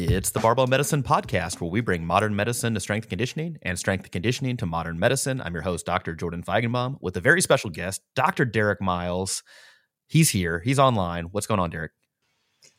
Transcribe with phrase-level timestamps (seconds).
[0.00, 4.08] It's the Barbell Medicine Podcast, where we bring modern medicine to strength conditioning and strength
[4.12, 5.40] conditioning to modern medicine.
[5.40, 6.14] I'm your host, Dr.
[6.14, 8.44] Jordan Feigenbaum, with a very special guest, Dr.
[8.44, 9.42] Derek Miles.
[10.06, 10.60] He's here.
[10.60, 11.24] He's online.
[11.32, 11.90] What's going on, Derek?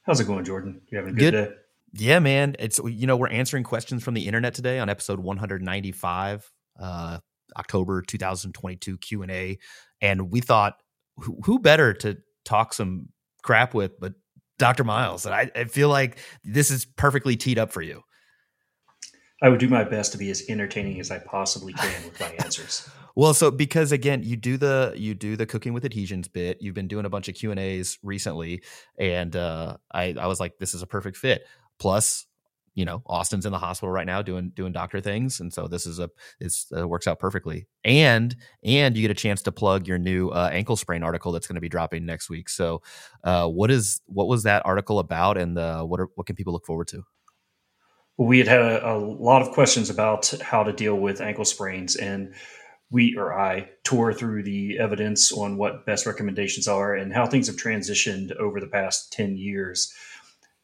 [0.04, 0.79] How's it going, Jordan?
[0.87, 1.50] You having a good, good.
[1.50, 1.55] day?
[1.91, 2.55] Yeah, man.
[2.57, 6.49] It's you know we're answering questions from the internet today on episode 195,
[6.79, 7.20] uh,
[7.57, 9.59] October 2022 Q and A,
[9.99, 10.75] and we thought
[11.17, 13.09] who, who better to talk some
[13.43, 14.13] crap with but
[14.59, 14.83] Dr.
[14.83, 15.25] Miles.
[15.25, 18.04] And I, I feel like this is perfectly teed up for you.
[19.41, 22.27] I would do my best to be as entertaining as I possibly can with my
[22.43, 22.87] answers.
[23.15, 26.61] well, so because again, you do the you do the cooking with adhesions bit.
[26.61, 28.61] You've been doing a bunch of Q and A's recently,
[29.00, 31.47] and uh, I I was like, this is a perfect fit.
[31.79, 32.25] Plus,
[32.80, 35.86] you know Austin's in the hospital right now doing doing doctor things, and so this
[35.86, 37.67] is a it's uh, works out perfectly.
[37.83, 38.33] And
[38.64, 41.56] and you get a chance to plug your new uh, ankle sprain article that's going
[41.56, 42.47] to be dropping next week.
[42.47, 42.81] So,
[43.25, 46.53] uh, what is what was that article about, and uh, what are what can people
[46.53, 47.03] look forward to?
[48.18, 51.96] we had had a, a lot of questions about how to deal with ankle sprains,
[51.96, 52.34] and
[52.92, 57.48] we or I tore through the evidence on what best recommendations are and how things
[57.48, 59.94] have transitioned over the past 10 years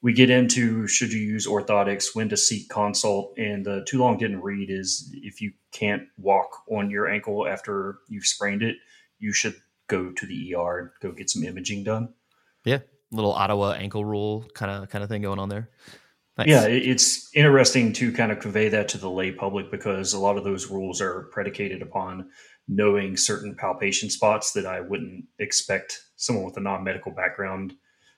[0.06, 4.20] we get into should you use orthotics, when to seek consult, and the too long
[4.20, 8.76] didn't read is if you can't walk on your ankle after you've sprained it,
[9.18, 9.56] you should
[9.88, 12.14] go to the ER and go get some imaging done.
[12.66, 15.72] Yeah, little Ottawa ankle rule kind of kind of thing going on there.
[16.38, 16.50] Nice.
[16.50, 20.38] Yeah, it's interesting to kind of convey that to the lay public because a lot
[20.38, 22.30] of those rules are predicated upon
[22.68, 27.74] knowing certain palpation spots that I wouldn't expect someone with a non medical background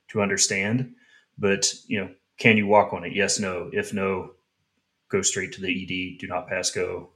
[0.10, 0.94] to understand.
[1.38, 3.14] But you know, can you walk on it?
[3.14, 3.70] Yes, no.
[3.74, 4.32] If no,
[5.10, 6.20] go straight to the ED.
[6.20, 7.10] Do not pass go.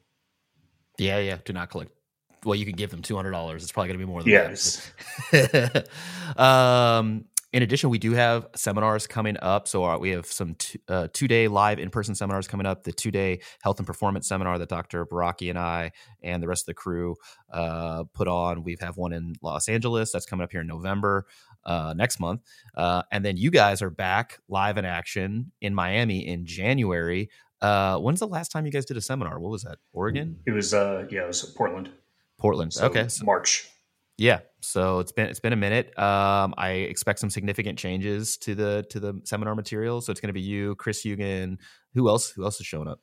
[0.98, 1.38] Yeah, yeah.
[1.44, 1.92] Do not collect.
[2.44, 3.64] Well, you can give them two hundred dollars.
[3.64, 4.92] It's probably going to be more than yes.
[5.32, 5.88] that.
[6.38, 9.68] um, in addition, we do have seminars coming up.
[9.68, 12.84] So uh, we have some t- uh, two day live in person seminars coming up.
[12.84, 15.06] The two day health and performance seminar that Dr.
[15.06, 15.92] Baraki and I
[16.24, 17.16] and the rest of the crew
[17.52, 18.64] uh, put on.
[18.64, 21.26] We have one in Los Angeles that's coming up here in November
[21.66, 22.42] uh, next month.
[22.76, 27.30] Uh, and then you guys are back live in action in Miami in January.
[27.62, 29.40] Uh, when's the last time you guys did a seminar?
[29.40, 29.78] What was that?
[29.94, 30.38] Oregon?
[30.46, 31.90] It was uh yeah, it was Portland.
[32.40, 32.74] Portland.
[32.74, 33.08] So okay.
[33.08, 33.70] So March.
[34.18, 34.40] Yeah.
[34.62, 35.98] So it's been it's been a minute.
[35.98, 40.02] Um, I expect some significant changes to the to the seminar material.
[40.02, 41.58] So it's going to be you, Chris Hugan.
[41.94, 42.32] Who else?
[42.32, 43.00] Who else is showing up?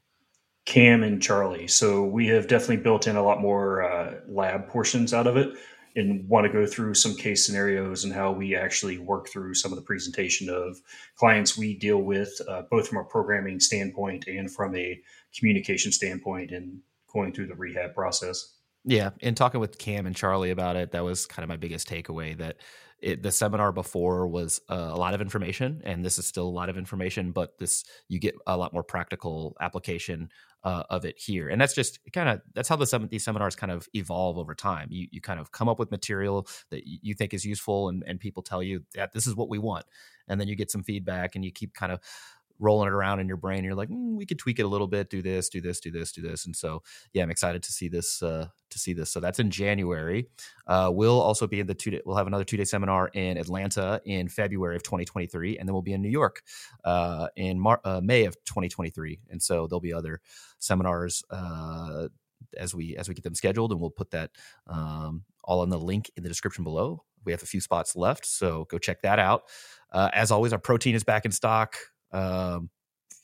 [0.65, 1.67] Cam and Charlie.
[1.67, 5.57] So we have definitely built in a lot more uh, lab portions out of it
[5.99, 9.73] and want to go through some case scenarios and how we actually work through some
[9.73, 10.81] of the presentation of
[11.17, 15.01] clients we deal with, uh, both from a programming standpoint and from a
[15.37, 16.81] communication standpoint, and
[17.13, 18.55] going through the rehab process.
[18.85, 21.89] Yeah, and talking with Cam and Charlie about it, that was kind of my biggest
[21.89, 22.37] takeaway.
[22.39, 22.57] That
[23.01, 26.51] it, the seminar before was uh, a lot of information, and this is still a
[26.51, 30.31] lot of information, but this you get a lot more practical application
[30.65, 33.55] uh, of it here, and that's just kind of that's how the sem- these seminars
[33.55, 34.89] kind of evolve over time.
[34.91, 38.19] You you kind of come up with material that you think is useful, and and
[38.19, 39.87] people tell you that this is what we want,
[40.27, 42.01] and then you get some feedback, and you keep kind of
[42.59, 43.65] rolling it around in your brain.
[43.65, 45.91] You're like, mm, we could tweak it a little bit, do this, do this, do
[45.91, 46.47] this, do this.
[46.47, 46.83] And so,
[47.13, 48.23] yeah, I'm excited to see this.
[48.23, 49.11] Uh, to see this.
[49.11, 50.29] So that's in January.
[50.67, 51.91] Uh, we'll also be in the two.
[51.91, 55.73] Day, we'll have another two day seminar in Atlanta in February of 2023, and then
[55.73, 56.43] we'll be in New York
[56.85, 59.21] uh, in Mar- uh, May of 2023.
[59.31, 60.21] And so there'll be other
[60.59, 62.09] seminars uh,
[62.57, 64.31] as we as we get them scheduled, and we'll put that
[64.67, 67.03] um, all in the link in the description below.
[67.25, 69.45] We have a few spots left, so go check that out.
[69.93, 71.77] Uh, as always, our protein is back in stock.
[72.13, 72.71] Um,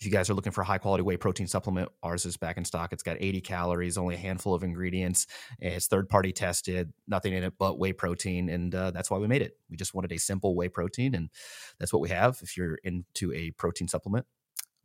[0.00, 2.56] if you guys are looking for a high quality whey protein supplement, ours is back
[2.56, 2.93] in stock.
[2.93, 5.27] It's got 80 calories, only a handful of ingredients.
[5.61, 8.49] It's third party tested, nothing in it but whey protein.
[8.49, 9.56] And uh, that's why we made it.
[9.71, 11.15] We just wanted a simple whey protein.
[11.15, 11.31] And
[11.78, 12.39] that's what we have.
[12.43, 14.27] If you're into a protein supplement,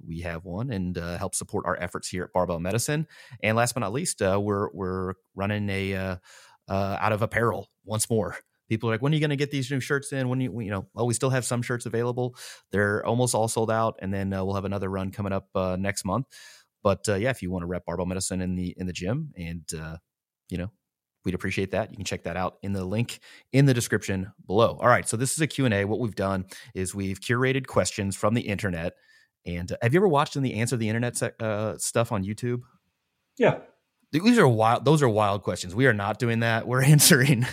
[0.06, 3.08] we have one and uh, help support our efforts here at Barbell Medicine.
[3.44, 6.16] And last but not least, uh, we're, we're running a uh,
[6.70, 8.38] uh, out of apparel once more
[8.70, 10.30] people are like when are you going to get these new shirts in?
[10.30, 12.36] When you you know well we still have some shirts available.
[12.72, 15.76] They're almost all sold out and then uh, we'll have another run coming up uh,
[15.78, 16.28] next month.
[16.84, 19.32] But uh, yeah if you want to rep barbell medicine in the in the gym
[19.36, 19.98] and uh,
[20.50, 20.72] you know
[21.26, 21.92] we'd appreciate that.
[21.92, 23.20] You can check that out in the link
[23.52, 24.78] in the description below.
[24.80, 26.46] All right so this is a q&a what we've done
[26.76, 28.94] is we've curated questions from the internet
[29.46, 32.62] and uh, have you ever watched in the answer the internet uh, stuff on youtube?
[33.38, 33.60] Yeah.
[34.12, 35.76] These are wild those are wild questions.
[35.76, 36.68] We are not doing that.
[36.68, 37.46] We're answering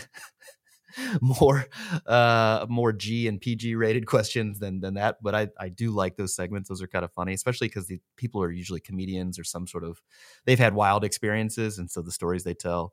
[1.20, 1.66] more
[2.06, 5.16] uh more G and PG rated questions than than that.
[5.22, 6.68] But I I do like those segments.
[6.68, 9.84] Those are kind of funny, especially because the people are usually comedians or some sort
[9.84, 10.00] of
[10.44, 12.92] they've had wild experiences, and so the stories they tell.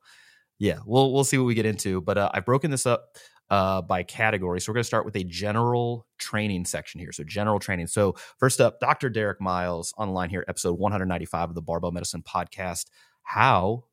[0.60, 2.02] Yeah, we'll we'll see what we get into.
[2.02, 3.18] But uh, I've broken this up
[3.50, 4.60] uh, by category.
[4.60, 7.12] So we're going to start with a general training section here.
[7.12, 7.88] So general training.
[7.88, 9.10] So first up, Dr.
[9.10, 12.86] Derek Miles online here, episode 195 of the Barbell Medicine Podcast.
[13.24, 13.86] How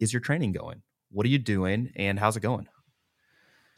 [0.00, 0.82] is your training going?
[1.10, 2.66] What are you doing, and how's it going?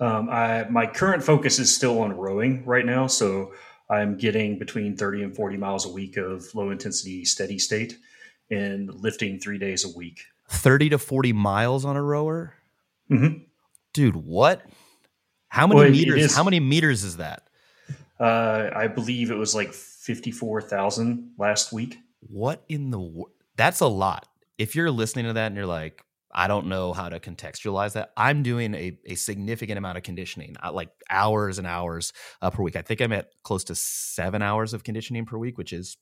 [0.01, 3.07] Um, I, my current focus is still on rowing right now.
[3.07, 3.53] So
[3.91, 7.99] I'm getting between 30 and 40 miles a week of low intensity steady state
[8.51, 10.21] and lifting three days a week.
[10.49, 12.55] 30 to 40 miles on a rower?
[13.11, 13.43] Mm-hmm.
[13.93, 14.63] Dude, what?
[15.49, 16.35] How many well, meters?
[16.35, 17.49] How many meters is that?
[18.21, 21.99] Uh, I believe it was like 54,000 last week.
[22.21, 23.25] What in the
[23.57, 24.29] That's a lot.
[24.59, 28.13] If you're listening to that and you're like, I don't know how to contextualize that.
[28.17, 32.63] I'm doing a, a significant amount of conditioning, uh, like hours and hours uh, per
[32.63, 32.77] week.
[32.77, 35.97] I think I'm at close to seven hours of conditioning per week, which is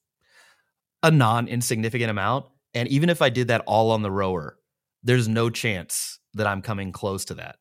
[1.03, 2.47] a non insignificant amount.
[2.75, 4.59] And even if I did that all on the rower,
[5.03, 7.57] there's no chance that I'm coming close to that.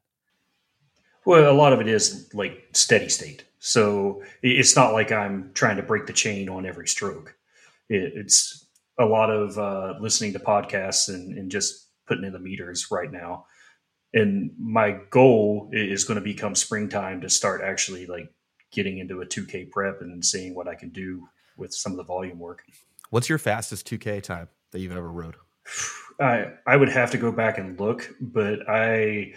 [1.26, 3.46] Well, a lot of it is like steady state.
[3.60, 7.36] So it's not like I'm trying to break the chain on every stroke.
[7.90, 8.66] it's
[8.98, 13.12] a lot of uh, listening to podcasts and, and just putting in the meters right
[13.12, 13.46] now.
[14.13, 18.31] And my goal is going to become springtime to start actually like
[18.72, 22.04] getting into a 2K prep and seeing what I can do with some of the
[22.04, 22.63] volume work.
[23.10, 25.36] What's your fastest 2K time that you've ever rode?
[26.19, 29.34] I I would have to go back and look, but I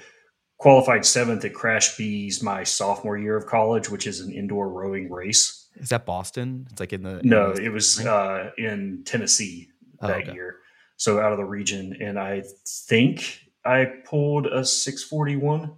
[0.59, 5.69] qualified seventh at CRASH-Bs my sophomore year of college, which is an indoor rowing race.
[5.75, 6.69] Is that Boston?
[6.71, 10.33] It's like in the in no, the it was uh, in Tennessee oh, that okay.
[10.35, 10.59] year
[10.99, 15.73] so out of the region, and I think I pulled a 641.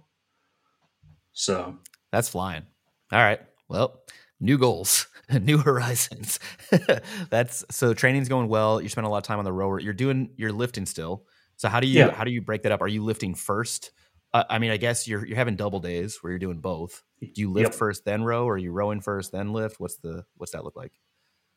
[1.31, 1.77] So
[2.11, 2.63] that's flying.
[3.11, 3.39] All right.
[3.69, 4.01] Well,
[4.39, 5.07] new goals,
[5.41, 6.39] new horizons.
[7.29, 8.81] that's so training's going well.
[8.81, 9.79] You spend a lot of time on the rower.
[9.79, 11.25] You're doing you're lifting still.
[11.55, 12.11] So how do you yeah.
[12.11, 12.81] how do you break that up?
[12.81, 13.91] Are you lifting first?
[14.33, 17.03] Uh, I mean, I guess you're you're having double days where you're doing both.
[17.21, 17.75] Do you lift yep.
[17.75, 19.79] first then row, or are you rowing first then lift?
[19.79, 20.93] What's the what's that look like?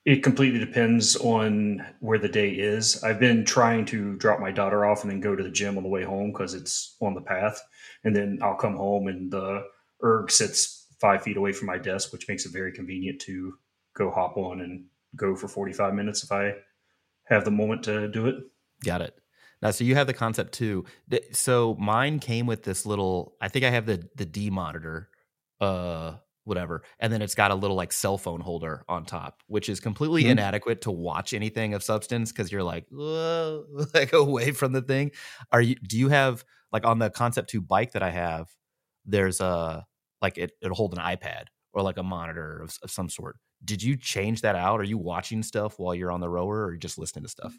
[0.05, 3.03] It completely depends on where the day is.
[3.03, 5.83] I've been trying to drop my daughter off and then go to the gym on
[5.83, 7.59] the way home because it's on the path.
[8.05, 9.65] And then I'll come home and the
[10.03, 13.55] erg sits five feet away from my desk, which makes it very convenient to
[13.95, 14.85] go hop on and
[15.17, 16.55] go for 45 minutes if I
[17.25, 18.37] have the moment to do it.
[18.85, 19.19] Got it.
[19.63, 20.87] Now, so you have the Concept2.
[21.33, 23.37] So mine came with this little.
[23.41, 25.09] I think I have the the D monitor
[25.61, 29.69] uh whatever and then it's got a little like cell phone holder on top which
[29.69, 30.33] is completely mm-hmm.
[30.33, 35.11] inadequate to watch anything of substance because you're like like away from the thing.
[35.53, 38.49] Are you do you have like on the concept 2 bike that i have
[39.07, 39.87] there's a
[40.21, 41.45] like it, it'll hold an ipad
[41.75, 43.37] or like a monitor of, of some sort.
[43.65, 44.81] Did you change that out?
[44.81, 47.59] Are you watching stuff while you're on the rower or just listening to stuff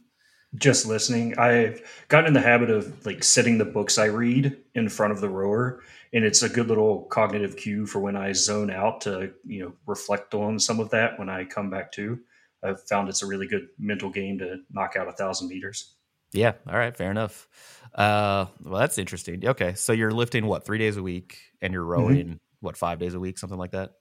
[0.56, 1.38] just listening.
[1.38, 5.22] I've gotten in the habit of like setting the books I read in front of
[5.22, 5.82] the rower,
[6.14, 9.74] and it's a good little cognitive cue for when I zone out to you know
[9.86, 12.20] reflect on some of that when I come back to.
[12.64, 15.94] I've found it's a really good mental game to knock out a thousand meters.
[16.32, 16.54] Yeah.
[16.68, 16.96] All right.
[16.96, 17.48] Fair enough.
[17.94, 19.48] Uh, well, that's interesting.
[19.48, 21.92] Okay, so you're lifting what three days a week, and you're mm-hmm.
[21.92, 22.36] rowing mm-hmm.
[22.60, 23.92] what five days a week, something like that.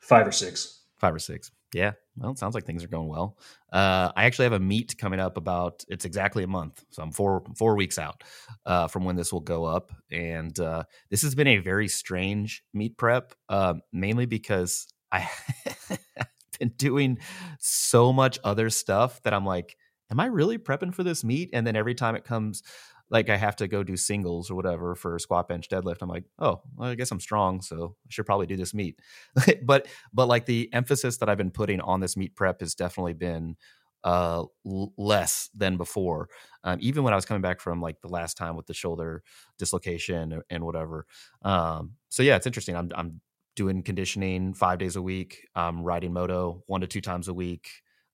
[0.00, 0.80] Five or six.
[0.96, 1.50] Five or six.
[1.72, 1.92] Yeah.
[2.16, 3.38] Well, it sounds like things are going well.
[3.72, 7.10] Uh, I actually have a meet coming up about it's exactly a month, so I'm
[7.12, 8.22] four four weeks out
[8.66, 12.62] uh, from when this will go up, and uh, this has been a very strange
[12.74, 15.98] meet prep, uh, mainly because I have
[16.58, 17.18] been doing
[17.58, 19.76] so much other stuff that I'm like,
[20.10, 21.48] am I really prepping for this meet?
[21.54, 22.62] And then every time it comes
[23.12, 25.98] like I have to go do singles or whatever for squat bench deadlift.
[26.02, 28.98] I'm like, oh, well, I guess I'm strong, so I should probably do this meet.
[29.62, 33.14] but but like the emphasis that I've been putting on this meet prep has definitely
[33.14, 33.56] been
[34.04, 36.28] uh l- less than before.
[36.64, 39.22] Um, even when I was coming back from like the last time with the shoulder
[39.58, 41.06] dislocation and whatever.
[41.42, 42.76] Um, so yeah, it's interesting.
[42.76, 43.20] I'm I'm
[43.54, 45.46] doing conditioning five days a week.
[45.54, 47.68] I'm riding moto one to two times a week.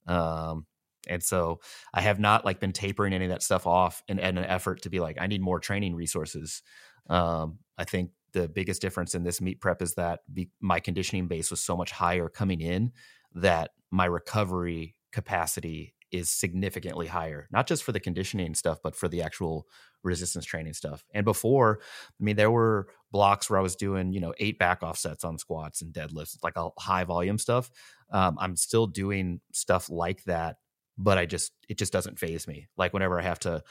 [0.07, 0.65] Um,
[1.09, 1.59] and so
[1.93, 4.83] I have not like been tapering any of that stuff off in, in an effort
[4.83, 6.61] to be like, I need more training resources.
[7.09, 11.27] Um, I think the biggest difference in this meet prep is that be, my conditioning
[11.27, 12.91] base was so much higher coming in
[13.33, 19.07] that my recovery capacity is significantly higher, not just for the conditioning stuff, but for
[19.07, 19.67] the actual
[20.03, 21.03] resistance training stuff.
[21.13, 21.79] And before,
[22.19, 25.37] I mean, there were blocks where I was doing, you know, eight back offsets on
[25.37, 27.69] squats and deadlifts, like a high volume stuff.
[28.11, 30.57] Um, I'm still doing stuff like that
[30.99, 32.67] but I just it just doesn't faze me.
[32.77, 33.63] Like whenever I have to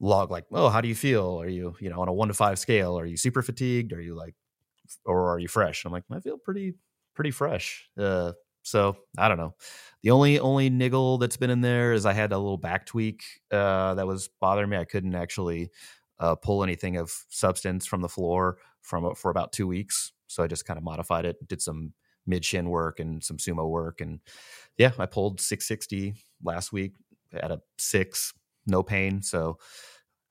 [0.00, 1.40] log like, oh, how do you feel?
[1.40, 2.98] Are you, you know, on a one to five scale?
[2.98, 3.92] Are you super fatigued?
[3.92, 4.34] Are you like
[5.04, 5.84] or are you fresh?
[5.84, 6.74] I'm like, I feel pretty
[7.14, 7.88] pretty fresh.
[7.98, 9.54] Uh so I don't know.
[10.02, 13.22] The only only niggle that's been in there is I had a little back tweak
[13.50, 14.76] uh, that was bothering me.
[14.76, 15.70] I couldn't actually
[16.20, 20.12] uh, pull anything of substance from the floor from for about two weeks.
[20.26, 21.94] So I just kind of modified it, did some
[22.26, 24.00] mid shin work and some sumo work.
[24.02, 24.20] And
[24.76, 26.92] yeah, I pulled 660 last week
[27.32, 28.32] at a six,
[28.66, 29.22] no pain.
[29.22, 29.58] So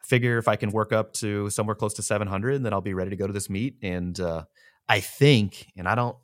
[0.02, 2.94] I figure if I can work up to somewhere close to 700, then I'll be
[2.94, 3.78] ready to go to this meet.
[3.82, 4.44] And uh,
[4.88, 6.18] I think, and I don't,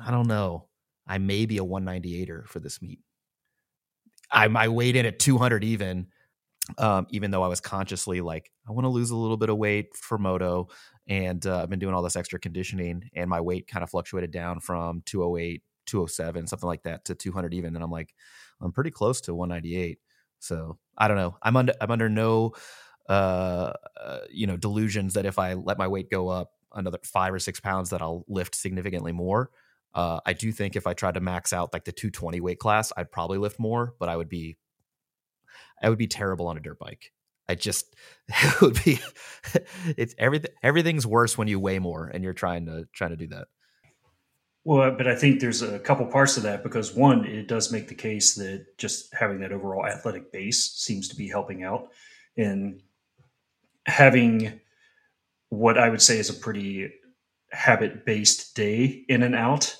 [0.00, 0.68] I don't know,
[1.06, 3.00] I may be a 198er for this meet.
[4.30, 6.08] I, I weighed in at 200 even,
[6.76, 9.56] um, even though I was consciously like, I want to lose a little bit of
[9.56, 10.68] weight for moto.
[11.08, 14.30] And uh, I've been doing all this extra conditioning, and my weight kind of fluctuated
[14.30, 17.74] down from 208, 207, something like that, to 200 even.
[17.74, 18.12] And I'm like,
[18.60, 19.98] I'm pretty close to 198.
[20.40, 21.36] So I don't know.
[21.42, 22.52] I'm under I'm under no
[23.08, 27.32] uh, uh, you know delusions that if I let my weight go up another five
[27.34, 29.50] or six pounds, that I'll lift significantly more.
[29.94, 32.92] Uh, I do think if I tried to max out like the 220 weight class,
[32.96, 34.56] I'd probably lift more, but I would be
[35.82, 37.12] I would be terrible on a dirt bike.
[37.48, 37.94] I just
[38.28, 39.00] it would be
[39.96, 43.28] it's everything everything's worse when you weigh more and you're trying to trying to do
[43.28, 43.48] that.
[44.68, 47.88] Well, but I think there's a couple parts to that because one, it does make
[47.88, 51.88] the case that just having that overall athletic base seems to be helping out
[52.36, 52.82] and
[53.86, 54.60] having
[55.48, 56.92] what I would say is a pretty
[57.50, 59.74] habit based day in and out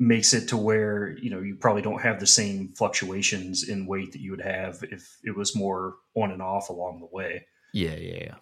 [0.00, 4.10] makes it to where you know you probably don't have the same fluctuations in weight
[4.10, 7.46] that you would have if it was more on and off along the way.
[7.72, 8.34] Yeah, yeah, yeah.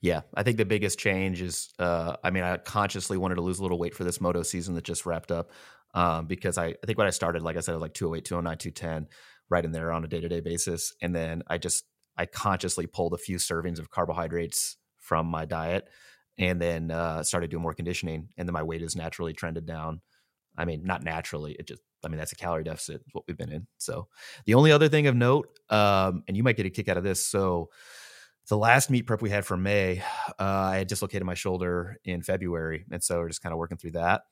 [0.00, 3.58] Yeah, I think the biggest change is, uh, I mean, I consciously wanted to lose
[3.58, 5.50] a little weight for this moto season that just wrapped up
[5.94, 8.24] um, because I, I think when I started, like I said, it was like 208,
[8.24, 9.08] 209, 210,
[9.48, 10.94] right in there on a day to day basis.
[11.00, 11.84] And then I just,
[12.16, 15.88] I consciously pulled a few servings of carbohydrates from my diet
[16.38, 18.28] and then uh, started doing more conditioning.
[18.36, 20.00] And then my weight has naturally trended down.
[20.56, 23.36] I mean, not naturally, it just, I mean, that's a calorie deficit, is what we've
[23.36, 23.66] been in.
[23.78, 24.08] So
[24.44, 27.04] the only other thing of note, um, and you might get a kick out of
[27.04, 27.26] this.
[27.26, 27.70] So,
[28.48, 30.02] the last meet prep we had for May,
[30.38, 32.84] uh, I had dislocated my shoulder in February.
[32.90, 34.22] And so we're just kind of working through that.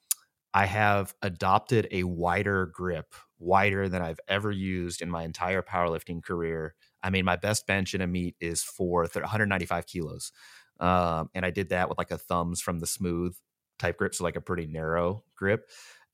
[0.53, 6.23] I have adopted a wider grip, wider than I've ever used in my entire powerlifting
[6.23, 6.75] career.
[7.03, 10.31] I mean, my best bench in a meet is for 195 kilos.
[10.79, 13.37] Um, and I did that with like a thumbs from the smooth
[13.81, 15.69] type grip, so like a pretty narrow grip.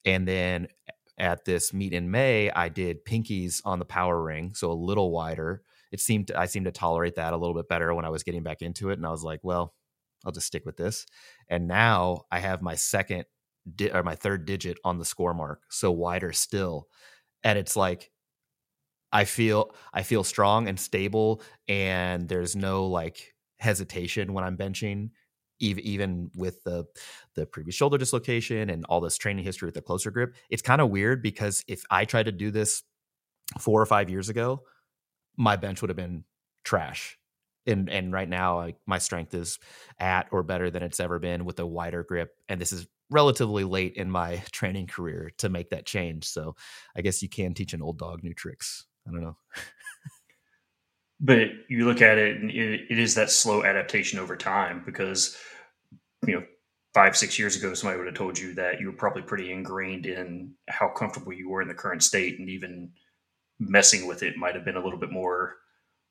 [0.07, 0.69] And then
[1.19, 5.11] at this meet in May, I did pinkies on the power ring, so a little
[5.11, 5.62] wider
[5.93, 8.23] it seemed to, I seemed to tolerate that a little bit better when I was
[8.23, 9.75] getting back into it, and I was like, well,
[10.25, 11.07] I'll just stick with this.
[11.49, 13.25] And now I have my second
[13.75, 16.89] di- or my third digit on the score mark, so wider still,
[17.43, 18.11] and it's like
[19.13, 25.11] I feel I feel strong and stable, and there's no like hesitation when I'm benching
[25.61, 26.85] even with the
[27.35, 30.81] the previous shoulder dislocation and all this training history with the closer grip it's kind
[30.81, 32.83] of weird because if i tried to do this
[33.59, 34.63] four or five years ago
[35.41, 36.25] my bench would have been
[36.65, 37.19] trash.
[37.67, 39.59] And and right now, my strength is
[39.99, 42.31] at or better than it's ever been with a wider grip.
[42.49, 46.27] And this is relatively late in my training career to make that change.
[46.27, 46.57] So
[46.95, 48.87] I guess you can teach an old dog new tricks.
[49.07, 49.37] I don't know.
[51.21, 55.37] but you look at it, and it, it is that slow adaptation over time because
[56.27, 56.45] you know
[56.93, 60.07] five six years ago somebody would have told you that you were probably pretty ingrained
[60.07, 62.91] in how comfortable you were in the current state and even
[63.61, 65.57] messing with it might have been a little bit more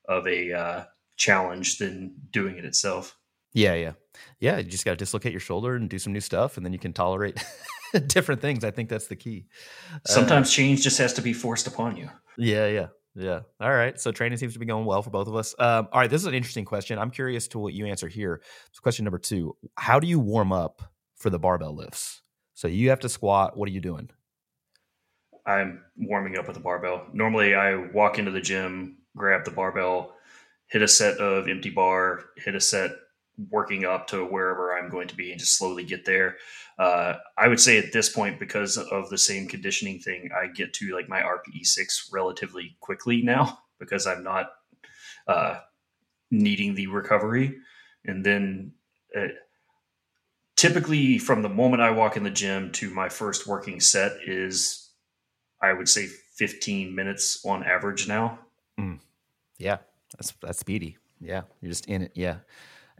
[0.08, 0.84] of a uh,
[1.16, 3.16] challenge than doing it itself.
[3.52, 3.92] Yeah, yeah,
[4.38, 4.58] yeah.
[4.58, 6.78] You just got to dislocate your shoulder and do some new stuff, and then you
[6.78, 7.42] can tolerate
[8.06, 8.64] different things.
[8.64, 9.46] I think that's the key.
[10.06, 12.08] Sometimes uh, change just has to be forced upon you.
[12.38, 13.40] Yeah, yeah, yeah.
[13.60, 14.00] All right.
[14.00, 15.54] So training seems to be going well for both of us.
[15.58, 16.08] Um, all right.
[16.08, 16.98] This is an interesting question.
[16.98, 18.40] I'm curious to what you answer here.
[18.70, 20.82] So question number two: How do you warm up
[21.16, 22.22] for the barbell lifts?
[22.54, 23.56] So you have to squat.
[23.56, 24.10] What are you doing?
[25.50, 27.06] I'm warming up with a barbell.
[27.12, 30.14] Normally, I walk into the gym, grab the barbell,
[30.66, 32.92] hit a set of empty bar, hit a set
[33.50, 36.36] working up to wherever I'm going to be, and just slowly get there.
[36.78, 40.72] Uh, I would say at this point, because of the same conditioning thing, I get
[40.74, 44.50] to like my RPE six relatively quickly now because I'm not
[45.26, 45.58] uh,
[46.30, 47.58] needing the recovery,
[48.04, 48.72] and then.
[49.16, 49.26] Uh,
[50.56, 54.89] typically, from the moment I walk in the gym to my first working set is
[55.62, 58.38] I would say 15 minutes on average now.
[58.78, 59.00] Mm.
[59.58, 59.78] Yeah,
[60.16, 60.96] that's that's speedy.
[61.20, 62.12] Yeah, you're just in it.
[62.14, 62.36] Yeah,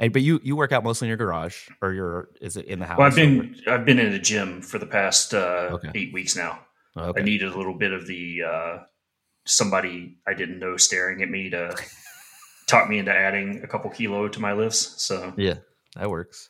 [0.01, 2.79] and, but you you work out mostly in your garage or your is it in
[2.79, 2.99] the house?
[2.99, 3.57] Well, I've been?
[3.67, 5.91] I've been in a gym for the past uh, okay.
[5.95, 6.61] eight weeks now.
[6.97, 7.21] Okay.
[7.21, 8.79] I needed a little bit of the uh,
[9.47, 11.75] somebody I didn't know staring at me to
[12.67, 15.03] talk me into adding a couple kilo to my lifts.
[15.03, 15.57] So yeah,
[15.97, 16.49] that works.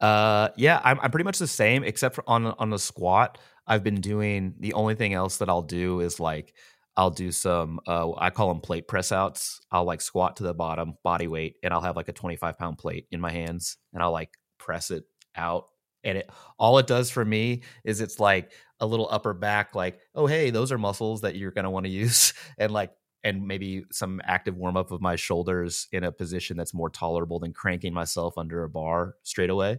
[0.00, 3.38] Uh, yeah, I'm I'm pretty much the same except for on on the squat.
[3.66, 6.54] I've been doing the only thing else that I'll do is like
[6.96, 9.60] I'll do some uh, I call them plate press outs.
[9.70, 12.78] I'll like squat to the bottom, body weight, and I'll have like a 25 pound
[12.78, 15.04] plate in my hands and I'll like press it
[15.34, 15.66] out
[16.06, 20.00] and it all it does for me is it's like a little upper back like
[20.14, 22.92] oh hey those are muscles that you're to want to use and like
[23.24, 27.40] and maybe some active warm up of my shoulders in a position that's more tolerable
[27.40, 29.78] than cranking myself under a bar straight away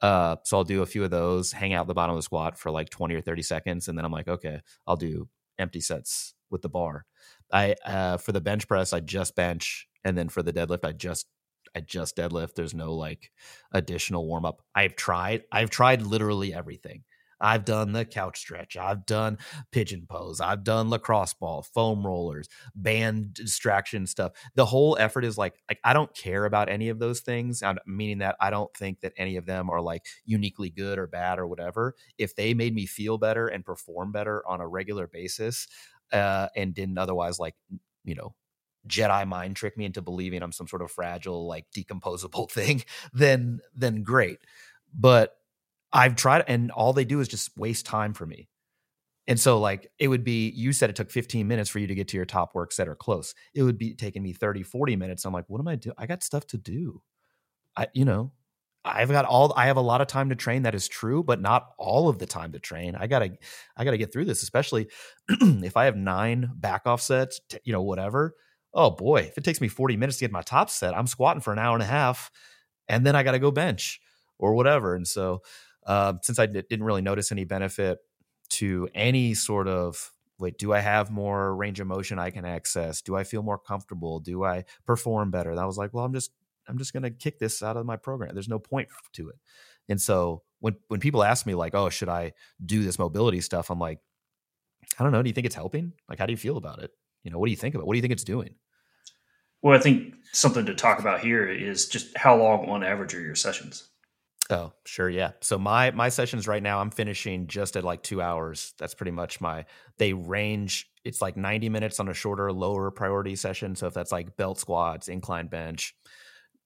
[0.00, 2.58] uh, so I'll do a few of those, hang out the bottom of the squat
[2.58, 5.28] for like 20 or 30 seconds, and then I'm like, okay, I'll do
[5.58, 7.04] empty sets with the bar.
[7.52, 10.92] I uh, for the bench press, I just bench, and then for the deadlift, I
[10.92, 11.26] just
[11.74, 12.54] I just deadlift.
[12.54, 13.30] There's no like
[13.72, 14.62] additional warm up.
[14.74, 15.42] I've tried.
[15.52, 17.04] I've tried literally everything.
[17.40, 18.76] I've done the couch stretch.
[18.76, 19.38] I've done
[19.72, 20.40] pigeon pose.
[20.40, 24.32] I've done lacrosse ball, foam rollers, band distraction stuff.
[24.54, 27.62] The whole effort is like like I don't care about any of those things.
[27.86, 31.38] meaning that I don't think that any of them are like uniquely good or bad
[31.38, 31.94] or whatever.
[32.18, 35.68] If they made me feel better and perform better on a regular basis,
[36.12, 37.54] uh, and didn't otherwise like
[38.04, 38.34] you know
[38.88, 43.60] Jedi mind trick me into believing I'm some sort of fragile, like decomposable thing, then
[43.74, 44.38] then great.
[44.94, 45.34] But
[45.92, 48.48] I've tried, and all they do is just waste time for me.
[49.26, 51.94] And so, like, it would be, you said it took 15 minutes for you to
[51.94, 53.34] get to your top work set or close.
[53.54, 55.24] It would be taking me 30, 40 minutes.
[55.24, 55.96] I'm like, what am I doing?
[55.98, 57.02] I got stuff to do.
[57.76, 58.32] I, you know,
[58.84, 60.62] I've got all, I have a lot of time to train.
[60.62, 62.96] That is true, but not all of the time to train.
[62.96, 63.32] I gotta,
[63.76, 64.88] I gotta get through this, especially
[65.28, 68.34] if I have nine back off sets, you know, whatever.
[68.72, 71.40] Oh boy, if it takes me 40 minutes to get my top set, I'm squatting
[71.42, 72.30] for an hour and a half
[72.88, 74.00] and then I got to go bench
[74.38, 74.94] or whatever.
[74.94, 75.42] And so,
[75.86, 77.98] uh, since I d- didn't really notice any benefit
[78.50, 83.02] to any sort of wait, do I have more range of motion I can access?
[83.02, 84.20] Do I feel more comfortable?
[84.20, 85.50] Do I perform better?
[85.50, 86.30] And I was like, well, I'm just
[86.68, 88.34] I'm just to kick this out of my program.
[88.34, 89.36] There's no point to it.
[89.88, 92.32] And so when when people ask me like, oh, should I
[92.64, 93.70] do this mobility stuff?
[93.70, 94.00] I'm like,
[94.98, 95.22] I don't know.
[95.22, 95.92] Do you think it's helping?
[96.08, 96.90] Like, how do you feel about it?
[97.24, 97.82] You know, what do you think about?
[97.82, 97.86] It?
[97.86, 98.54] What do you think it's doing?
[99.62, 103.20] Well, I think something to talk about here is just how long on average are
[103.20, 103.88] your sessions?
[104.50, 105.32] Oh, sure, yeah.
[105.42, 108.72] So my my sessions right now, I'm finishing just at like two hours.
[108.78, 109.66] That's pretty much my.
[109.98, 110.90] They range.
[111.04, 113.76] It's like 90 minutes on a shorter, lower priority session.
[113.76, 115.94] So if that's like belt squats, incline bench,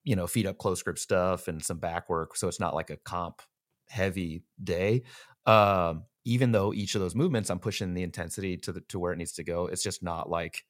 [0.05, 2.37] you know, feet up close grip stuff, and some back work.
[2.37, 3.43] So it's not like a comp
[3.89, 5.03] heavy day.
[5.47, 9.13] Um, even though each of those movements, I'm pushing the intensity to the to where
[9.13, 9.67] it needs to go.
[9.67, 10.65] It's just not like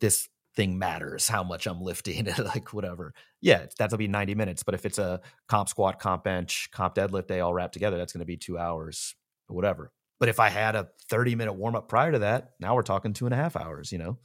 [0.00, 3.12] this thing matters how much I'm lifting like whatever.
[3.40, 4.62] Yeah, that'll be 90 minutes.
[4.62, 8.12] But if it's a comp squat, comp bench, comp deadlift day all wrapped together, that's
[8.12, 9.14] going to be two hours
[9.48, 9.92] or whatever.
[10.18, 13.12] But if I had a 30 minute warm up prior to that, now we're talking
[13.12, 14.18] two and a half hours, you know?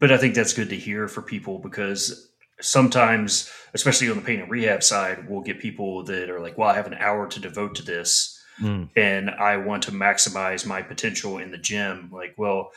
[0.00, 4.40] But I think that's good to hear for people because sometimes, especially on the pain
[4.40, 7.40] and rehab side, we'll get people that are like, well, I have an hour to
[7.40, 8.38] devote to this.
[8.60, 8.90] Mm.
[8.96, 12.10] And I want to maximize my potential in the gym.
[12.12, 12.70] Like, well,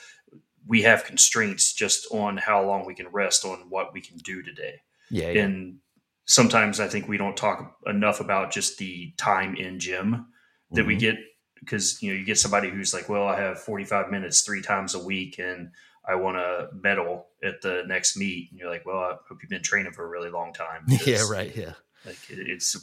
[0.68, 4.42] we have constraints just on how long we can rest on what we can do
[4.42, 4.82] today.
[5.10, 5.44] Yeah, yeah.
[5.44, 5.78] And
[6.26, 10.28] sometimes I think we don't talk enough about just the time in gym
[10.72, 10.88] that mm-hmm.
[10.88, 11.18] we get
[11.60, 14.96] because you know you get somebody who's like, well, I have 45 minutes three times
[14.96, 15.70] a week and
[16.08, 18.50] I want to medal at the next meet.
[18.52, 20.86] And you're like, well, I hope you've been training for a really long time.
[21.06, 21.56] Yeah, right.
[21.56, 21.74] Yeah.
[22.06, 22.76] Like it, it's,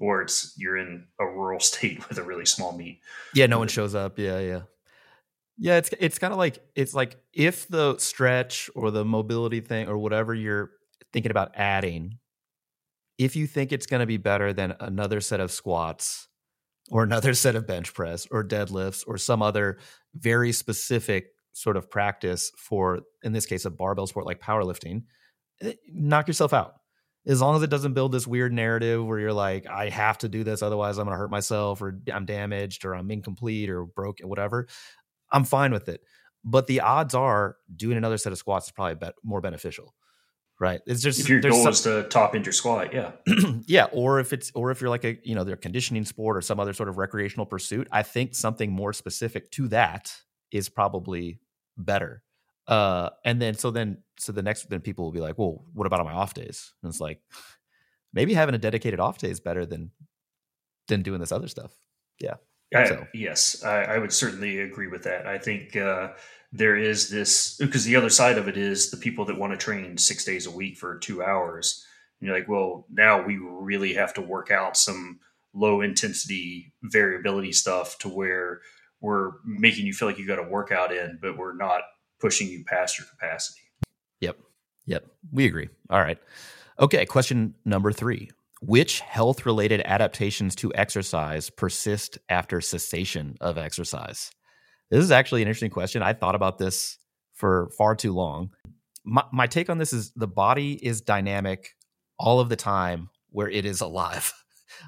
[0.00, 3.00] or it's, you're in a rural state with a really small meet.
[3.34, 3.46] Yeah.
[3.46, 4.18] No one shows up.
[4.18, 4.38] Yeah.
[4.40, 4.60] Yeah.
[5.58, 9.88] Yeah, it's it's kind of like it's like if the stretch or the mobility thing
[9.88, 10.70] or whatever you're
[11.12, 12.18] thinking about adding,
[13.18, 16.28] if you think it's going to be better than another set of squats
[16.90, 19.78] or another set of bench press or deadlifts or some other
[20.14, 25.04] very specific sort of practice for in this case a barbell sport like powerlifting,
[25.62, 26.74] eh, knock yourself out.
[27.26, 30.28] As long as it doesn't build this weird narrative where you're like, I have to
[30.28, 33.84] do this, otherwise I'm going to hurt myself, or I'm damaged, or I'm incomplete, or
[33.84, 34.68] broken, whatever.
[35.32, 36.02] I'm fine with it.
[36.44, 39.94] But the odds are doing another set of squats is probably bet- more beneficial,
[40.60, 40.80] right?
[40.86, 43.12] It's just if your goal some, is to top end your squat, yeah,
[43.66, 43.86] yeah.
[43.92, 46.60] Or if it's or if you're like a you know their conditioning sport or some
[46.60, 50.14] other sort of recreational pursuit, I think something more specific to that
[50.52, 51.40] is probably
[51.76, 52.22] better.
[52.68, 55.86] Uh, and then so then so the next then people will be like, well, what
[55.86, 56.72] about on my off days?
[56.82, 57.20] And it's like
[58.12, 59.90] maybe having a dedicated off day is better than
[60.88, 61.72] than doing this other stuff.
[62.20, 62.34] Yeah.
[62.74, 63.06] I, so.
[63.14, 65.26] Yes, I, I, would certainly agree with that.
[65.26, 66.10] I think uh,
[66.52, 69.56] there is this because the other side of it is the people that want to
[69.56, 71.84] train six days a week for two hours.
[72.20, 75.20] And you're like, well, now we really have to work out some
[75.54, 78.60] low intensity variability stuff to where
[79.00, 81.82] we're making you feel like you got a workout in, but we're not
[82.20, 83.60] pushing you past your capacity.
[84.20, 84.38] Yep.
[84.86, 85.06] Yep.
[85.32, 85.68] We agree.
[85.90, 86.18] All right.
[86.80, 87.04] Okay.
[87.06, 94.30] Question number three which health related adaptations to exercise persist after cessation of exercise?
[94.90, 96.02] This is actually an interesting question.
[96.02, 96.98] I thought about this
[97.34, 98.50] for far too long.
[99.04, 101.70] My, my take on this is the body is dynamic
[102.18, 104.32] all of the time where it is alive.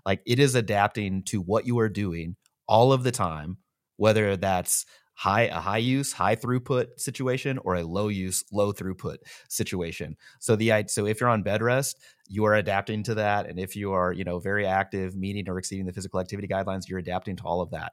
[0.05, 2.35] Like it is adapting to what you are doing
[2.67, 3.59] all of the time,
[3.97, 4.85] whether that's
[5.19, 9.17] high a high use high throughput situation or a low use low throughput
[9.49, 10.17] situation.
[10.39, 13.49] So the so if you're on bed rest you are adapting to that.
[13.49, 16.89] And if you are you know very active meeting or exceeding the physical activity guidelines
[16.89, 17.93] you're adapting to all of that.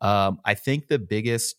[0.00, 1.56] Um, i think the biggest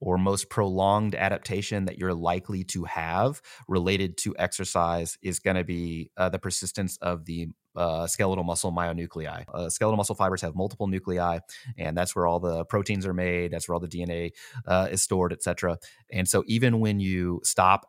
[0.00, 5.64] or most prolonged adaptation that you're likely to have related to exercise is going to
[5.64, 9.44] be uh, the persistence of the uh, skeletal muscle myonuclei.
[9.52, 11.38] Uh, skeletal muscle fibers have multiple nuclei,
[11.78, 13.50] and that's where all the proteins are made.
[13.50, 14.30] That's where all the DNA
[14.66, 15.78] uh, is stored, etc.
[16.12, 17.86] And so, even when you stop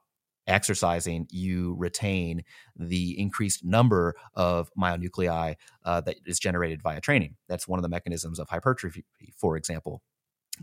[0.47, 2.43] exercising, you retain
[2.75, 7.35] the increased number of myonuclei uh, that is generated via training.
[7.49, 10.01] That's one of the mechanisms of hypertrophy, for example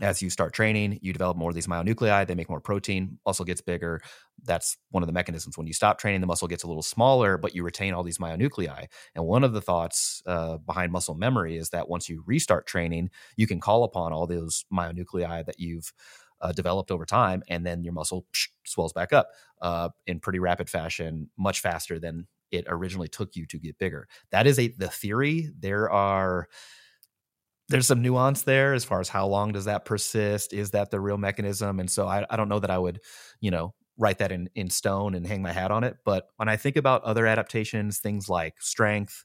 [0.01, 2.25] as you start training, you develop more of these myonuclei.
[2.25, 3.19] They make more protein.
[3.25, 4.01] Muscle gets bigger.
[4.43, 5.57] That's one of the mechanisms.
[5.57, 8.17] When you stop training, the muscle gets a little smaller, but you retain all these
[8.17, 8.87] myonuclei.
[9.15, 13.11] And one of the thoughts uh, behind muscle memory is that once you restart training,
[13.37, 15.93] you can call upon all those myonuclei that you've
[16.41, 19.29] uh, developed over time, and then your muscle psh, swells back up
[19.61, 24.07] uh, in pretty rapid fashion, much faster than it originally took you to get bigger.
[24.31, 25.49] That is a the theory.
[25.57, 26.47] There are
[27.69, 30.53] there's some nuance there as far as how long does that persist?
[30.53, 31.79] Is that the real mechanism?
[31.79, 32.99] And so I, I don't know that i would
[33.39, 35.97] you know write that in, in stone and hang my hat on it.
[36.03, 39.23] But when i think about other adaptations things like strength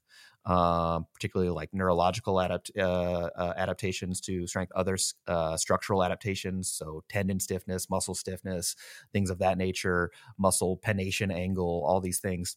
[0.48, 4.96] um, particularly like neurological adapt, uh, uh, adaptations to strength, other
[5.26, 8.74] uh, structural adaptations, so tendon stiffness, muscle stiffness,
[9.12, 12.56] things of that nature, muscle pennation angle, all these things.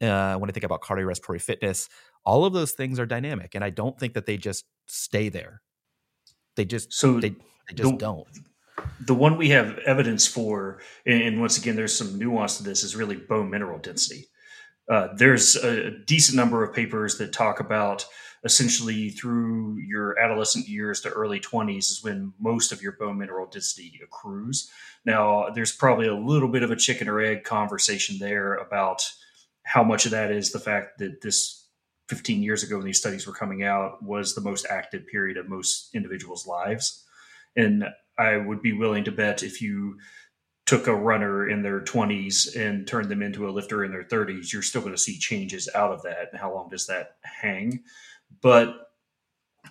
[0.00, 1.88] Uh, when I think about cardiorespiratory fitness,
[2.24, 5.62] all of those things are dynamic, and I don't think that they just stay there.
[6.56, 8.26] They just so they, they just the, don't.
[9.00, 12.96] The one we have evidence for, and once again, there's some nuance to this, is
[12.96, 14.26] really bone mineral density.
[14.90, 18.06] Uh, there's a decent number of papers that talk about
[18.44, 23.46] essentially through your adolescent years to early 20s is when most of your bone mineral
[23.46, 24.70] density accrues.
[25.06, 29.10] Now, there's probably a little bit of a chicken or egg conversation there about
[29.62, 31.63] how much of that is the fact that this
[32.08, 35.48] 15 years ago when these studies were coming out was the most active period of
[35.48, 37.04] most individuals' lives.
[37.56, 37.84] And
[38.18, 39.98] I would be willing to bet if you
[40.66, 44.52] took a runner in their 20s and turned them into a lifter in their 30s,
[44.52, 46.28] you're still going to see changes out of that.
[46.30, 47.82] And how long does that hang?
[48.40, 48.74] But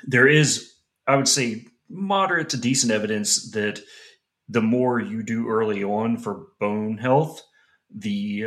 [0.05, 0.73] there is,
[1.07, 3.81] I would say, moderate to decent evidence that
[4.49, 7.41] the more you do early on for bone health,
[7.95, 8.45] the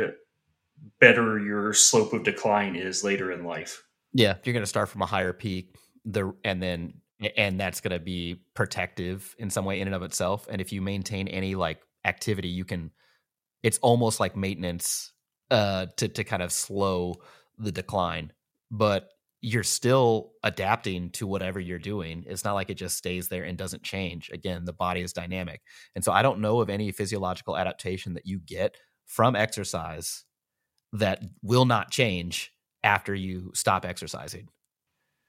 [0.99, 3.83] better your slope of decline is later in life.
[4.13, 6.93] Yeah, you're going to start from a higher peak, the and then
[7.35, 10.47] and that's going to be protective in some way in and of itself.
[10.49, 12.91] And if you maintain any like activity, you can.
[13.63, 15.11] It's almost like maintenance
[15.51, 17.15] uh, to to kind of slow
[17.57, 18.31] the decline,
[18.71, 19.09] but
[19.41, 22.23] you're still adapting to whatever you're doing.
[22.27, 24.29] It's not like it just stays there and doesn't change.
[24.33, 25.61] Again, the body is dynamic.
[25.95, 30.25] And so I don't know of any physiological adaptation that you get from exercise
[30.93, 32.51] that will not change
[32.83, 34.49] after you stop exercising?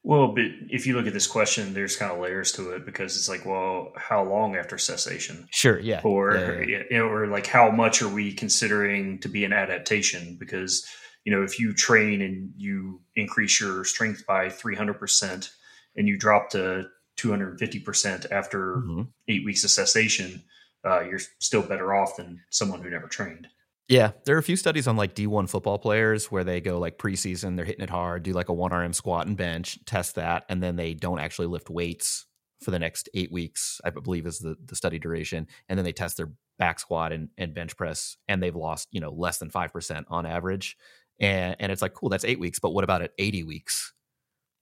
[0.04, 3.16] Well, but if you look at this question, there's kind of layers to it because
[3.16, 5.46] it's like, well, how long after cessation?
[5.50, 6.00] Sure, yeah.
[6.04, 7.00] Or, yeah, yeah.
[7.00, 10.36] or like, how much are we considering to be an adaptation?
[10.38, 10.86] Because,
[11.24, 15.50] you know, if you train and you increase your strength by 300%
[15.96, 16.86] and you drop to
[17.18, 19.02] 250% after mm-hmm.
[19.26, 20.42] eight weeks of cessation,
[20.86, 23.48] uh, you're still better off than someone who never trained.
[23.88, 26.98] Yeah, there are a few studies on like D1 football players where they go like
[26.98, 30.44] preseason, they're hitting it hard, do like a one RM squat and bench, test that,
[30.50, 32.26] and then they don't actually lift weights
[32.62, 35.46] for the next eight weeks, I believe is the, the study duration.
[35.68, 39.00] And then they test their back squat and, and bench press, and they've lost, you
[39.00, 40.76] know, less than 5% on average.
[41.18, 43.94] And, and it's like, cool, that's eight weeks, but what about at 80 weeks?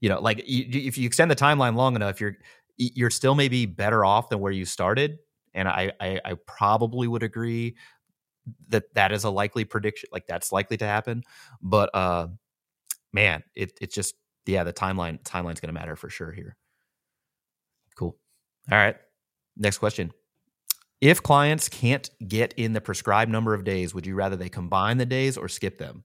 [0.01, 2.37] You know, like you, if you extend the timeline long enough, you're,
[2.77, 5.19] you're still maybe better off than where you started.
[5.55, 7.77] And I, I, I probably would agree
[8.69, 11.23] that that is a likely prediction like that's likely to happen
[11.61, 12.27] but uh
[13.13, 14.15] man it it's just
[14.47, 16.57] yeah the timeline timeline's going to matter for sure here.
[17.97, 18.17] Cool.
[18.71, 18.97] All right
[19.57, 20.13] next question.
[21.01, 24.99] If clients can't get in the prescribed number of days would you rather they combine
[24.99, 26.05] the days or skip them?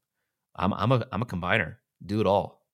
[0.55, 1.75] I'm i'm a i'm a combiner.
[2.05, 2.65] Do it all.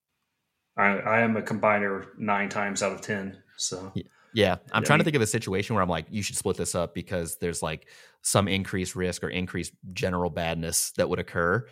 [0.77, 3.91] I i am a combiner 9 times out of 10 so.
[3.95, 4.03] Yeah.
[4.33, 6.75] Yeah, I'm trying to think of a situation where I'm like, you should split this
[6.75, 7.87] up because there's like
[8.21, 11.65] some increased risk or increased general badness that would occur,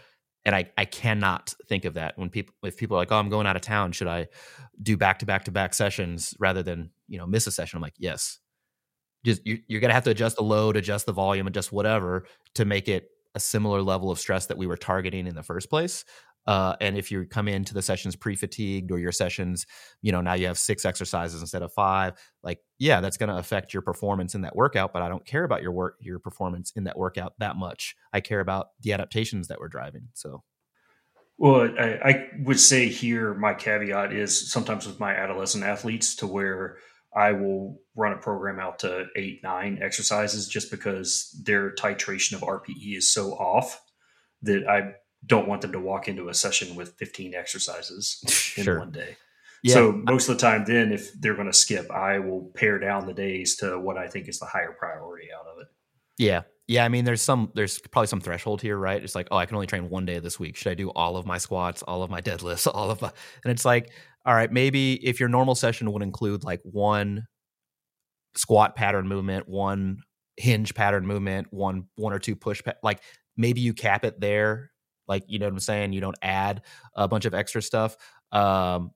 [0.45, 3.29] and I I cannot think of that when people if people are like, oh, I'm
[3.29, 4.27] going out of town, should I
[4.81, 7.77] do back to back to back sessions rather than you know miss a session?
[7.77, 8.39] I'm like, yes,
[9.25, 12.65] just you, you're gonna have to adjust the load, adjust the volume, adjust whatever to
[12.65, 16.05] make it a similar level of stress that we were targeting in the first place.
[16.47, 19.65] Uh, and if you come into the sessions pre-fatigued or your sessions,
[20.01, 23.38] you know, now you have six exercises instead of five, like, yeah, that's going to
[23.38, 24.93] affect your performance in that workout.
[24.93, 27.95] But I don't care about your work, your performance in that workout that much.
[28.13, 30.10] I care about the adaptations that we're driving.
[30.13, 30.43] So.
[31.38, 36.27] Well, I, I would say here my caveat is sometimes with my adolescent athletes to
[36.27, 36.77] where
[37.15, 42.41] I will run a program out to eight, nine exercises just because their titration of
[42.41, 43.81] RPE is so off
[44.43, 44.93] that I
[45.25, 49.17] don't want them to walk into a session with 15 exercises in one day.
[49.63, 49.73] Yeah.
[49.73, 53.07] So most of the time, then if they're going to skip, I will pare down
[53.07, 55.67] the days to what I think is the higher priority out of it.
[56.17, 56.85] Yeah, yeah.
[56.85, 59.03] I mean, there's some, there's probably some threshold here, right?
[59.03, 60.55] It's like, oh, I can only train one day this week.
[60.55, 63.11] Should I do all of my squats, all of my deadlifts, all of my?
[63.43, 63.91] And it's like,
[64.23, 67.25] all right, maybe if your normal session would include like one
[68.35, 69.97] squat pattern movement, one
[70.38, 73.01] hinge pattern movement, one one or two push, pa- like
[73.35, 74.71] maybe you cap it there
[75.07, 75.93] like, you know what I'm saying?
[75.93, 76.61] You don't add
[76.95, 77.97] a bunch of extra stuff.
[78.31, 78.91] Um,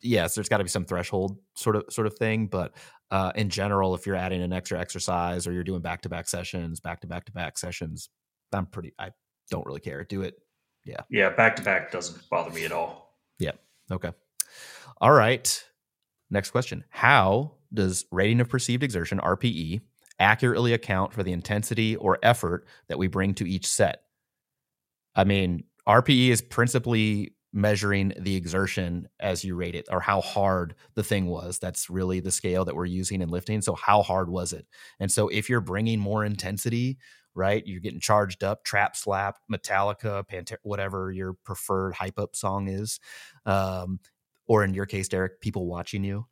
[0.00, 2.74] yes, there's got to be some threshold sort of sort of thing, but
[3.10, 6.28] uh, in general, if you're adding an extra exercise or you're doing back to back
[6.28, 8.08] sessions, back to back to back sessions,
[8.52, 8.92] I'm pretty.
[8.98, 9.10] I
[9.50, 10.04] don't really care.
[10.04, 10.34] Do it.
[10.84, 11.00] Yeah.
[11.10, 11.30] Yeah.
[11.30, 13.16] Back to back doesn't bother me at all.
[13.38, 13.52] Yeah.
[13.90, 14.12] Okay.
[15.00, 15.64] All right.
[16.30, 16.84] Next question.
[16.88, 19.80] How does rating of perceived exertion (RPE)
[20.18, 24.03] accurately account for the intensity or effort that we bring to each set?
[25.16, 30.74] I mean, RPE is principally measuring the exertion as you rate it or how hard
[30.94, 31.58] the thing was.
[31.60, 33.62] That's really the scale that we're using in lifting.
[33.62, 34.66] So, how hard was it?
[35.00, 36.98] And so, if you're bringing more intensity,
[37.34, 42.68] right, you're getting charged up, trap slap, Metallica, Pantera, whatever your preferred hype up song
[42.68, 42.98] is,
[43.46, 44.00] um,
[44.46, 46.26] or in your case, Derek, people watching you,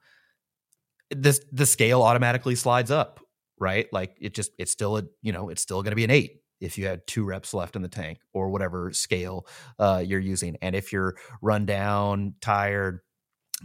[1.11, 3.21] this the scale automatically slides up,
[3.59, 3.87] right?
[3.92, 6.41] Like it just it's still a you know it's still going to be an eight
[6.62, 9.46] if you had two reps left in the tank or whatever scale
[9.79, 10.57] uh, you're using.
[10.62, 13.01] And if you're run down, tired,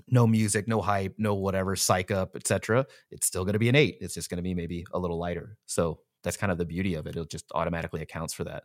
[0.09, 3.75] no music, no hype, no whatever, psych up, etc., it's still going to be an
[3.75, 3.97] eight.
[4.01, 5.57] It's just going to be maybe a little lighter.
[5.67, 7.15] So that's kind of the beauty of it.
[7.15, 8.63] It just automatically accounts for that.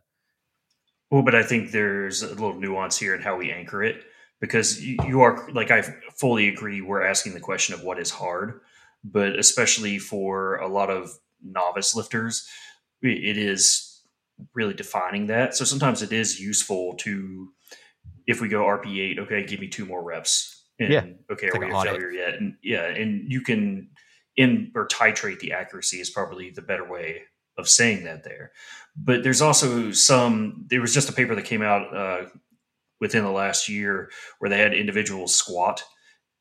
[1.11, 4.03] Well, but I think there's a little nuance here in how we anchor it
[4.41, 5.83] because you are like I
[6.17, 6.81] fully agree.
[6.81, 8.61] We're asking the question of what is hard,
[9.03, 11.11] but especially for a lot of
[11.43, 12.47] novice lifters,
[13.03, 13.92] it is
[14.53, 15.55] really defining that.
[15.55, 17.49] So sometimes it is useful to,
[18.27, 20.65] if we go RP8, okay, give me two more reps.
[20.79, 21.05] And, yeah.
[21.31, 22.35] Okay, are we at failure yet?
[22.35, 23.89] And yeah, and you can
[24.35, 27.21] in or titrate the accuracy is probably the better way
[27.57, 28.51] of saying that there.
[28.95, 30.65] But there's also some.
[30.69, 32.25] There was just a paper that came out uh,
[32.99, 35.83] within the last year where they had individuals squat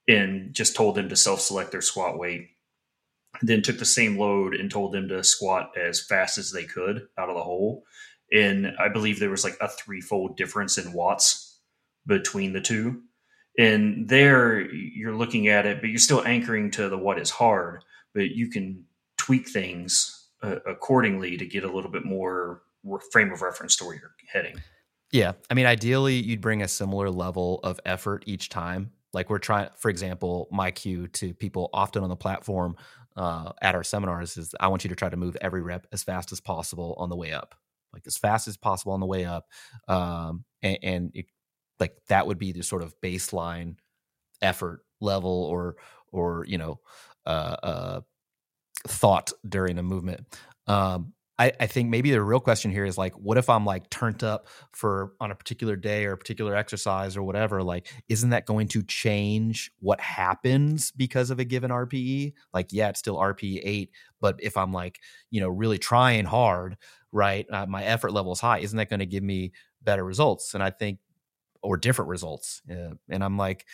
[0.09, 2.49] and just told them to self-select their squat weight
[3.43, 7.07] then took the same load and told them to squat as fast as they could
[7.19, 7.85] out of the hole.
[8.33, 11.61] And I believe there was like a threefold difference in watts
[12.07, 13.03] between the two.
[13.59, 17.85] And there you're looking at it, but you're still anchoring to the what is hard,
[18.15, 18.85] but you can
[19.19, 22.63] tweak things uh, accordingly to get a little bit more
[23.13, 24.57] frame of reference to where you're heading.
[25.13, 25.33] Yeah.
[25.51, 28.93] I mean, ideally, you'd bring a similar level of effort each time.
[29.13, 32.77] Like we're trying, for example, my cue to people often on the platform
[33.17, 36.03] uh, at our seminars is I want you to try to move every rep as
[36.03, 37.55] fast as possible on the way up,
[37.93, 39.47] like as fast as possible on the way up,
[39.89, 41.27] um, and, and it,
[41.81, 43.77] like that would be the sort of baseline
[44.41, 45.77] effort level or
[46.13, 46.81] or you know
[47.27, 48.01] uh, uh,
[48.87, 50.27] thought during a movement.
[50.67, 53.89] Um, I, I think maybe the real question here is like, what if I'm like
[53.91, 57.63] turned up for on a particular day or a particular exercise or whatever?
[57.63, 62.35] Like, isn't that going to change what happens because of a given RPE?
[62.53, 63.91] Like, yeah, it's still RPE eight,
[64.21, 66.77] but if I'm like, you know, really trying hard,
[67.13, 70.55] right, uh, my effort level is high, isn't that going to give me better results?
[70.55, 70.99] And I think,
[71.63, 72.61] or different results.
[72.71, 73.67] Uh, and I'm like,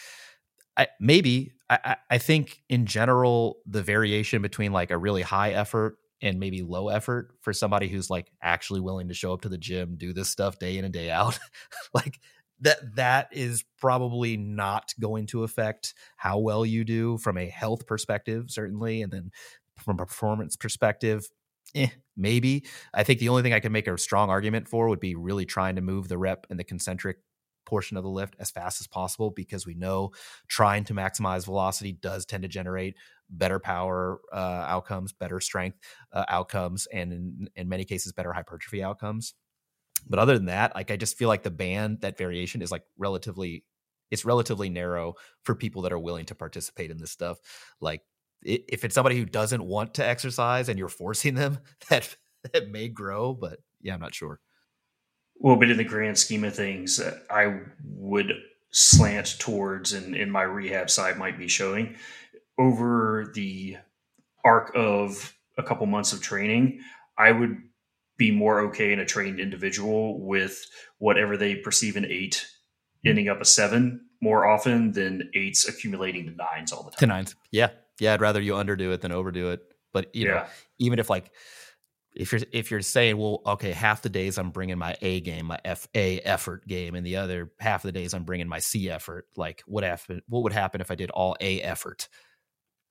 [0.76, 5.98] I, maybe I, I think in general the variation between like a really high effort
[6.20, 9.58] and maybe low effort for somebody who's like actually willing to show up to the
[9.58, 11.38] gym, do this stuff day in and day out.
[11.94, 12.18] like
[12.60, 17.86] that that is probably not going to affect how well you do from a health
[17.86, 19.30] perspective certainly and then
[19.76, 21.28] from a performance perspective
[21.74, 25.00] eh, maybe i think the only thing i can make a strong argument for would
[25.00, 27.18] be really trying to move the rep and the concentric
[27.68, 30.10] portion of the lift as fast as possible because we know
[30.48, 32.96] trying to maximize velocity does tend to generate
[33.28, 35.78] better power uh, outcomes, better strength
[36.12, 39.34] uh, outcomes, and in, in many cases, better hypertrophy outcomes.
[40.08, 42.84] But other than that, like I just feel like the band, that variation is like
[42.96, 43.64] relatively,
[44.10, 47.38] it's relatively narrow for people that are willing to participate in this stuff.
[47.80, 48.00] Like
[48.42, 51.58] if it's somebody who doesn't want to exercise and you're forcing them,
[51.90, 52.16] that
[52.52, 53.34] that may grow.
[53.34, 54.40] But yeah, I'm not sure.
[55.40, 58.32] Well, but in the grand scheme of things, uh, I would
[58.70, 61.96] slant towards, and in my rehab side might be showing
[62.58, 63.76] over the
[64.44, 66.80] arc of a couple months of training,
[67.16, 67.56] I would
[68.16, 70.66] be more okay in a trained individual with
[70.98, 72.46] whatever they perceive an eight
[73.04, 76.98] ending up a seven more often than eights accumulating to nines all the time.
[76.98, 77.36] To nines.
[77.52, 77.70] Yeah.
[78.00, 78.14] Yeah.
[78.14, 79.62] I'd rather you underdo it than overdo it.
[79.92, 80.34] But you yeah.
[80.34, 80.44] know,
[80.78, 81.30] even if like
[82.14, 85.46] if you're if you're saying, well, okay, half the days I'm bringing my A game,
[85.46, 88.58] my F A effort game, and the other half of the days I'm bringing my
[88.58, 90.22] C effort, like what happen?
[90.28, 92.08] What would happen if I did all A effort?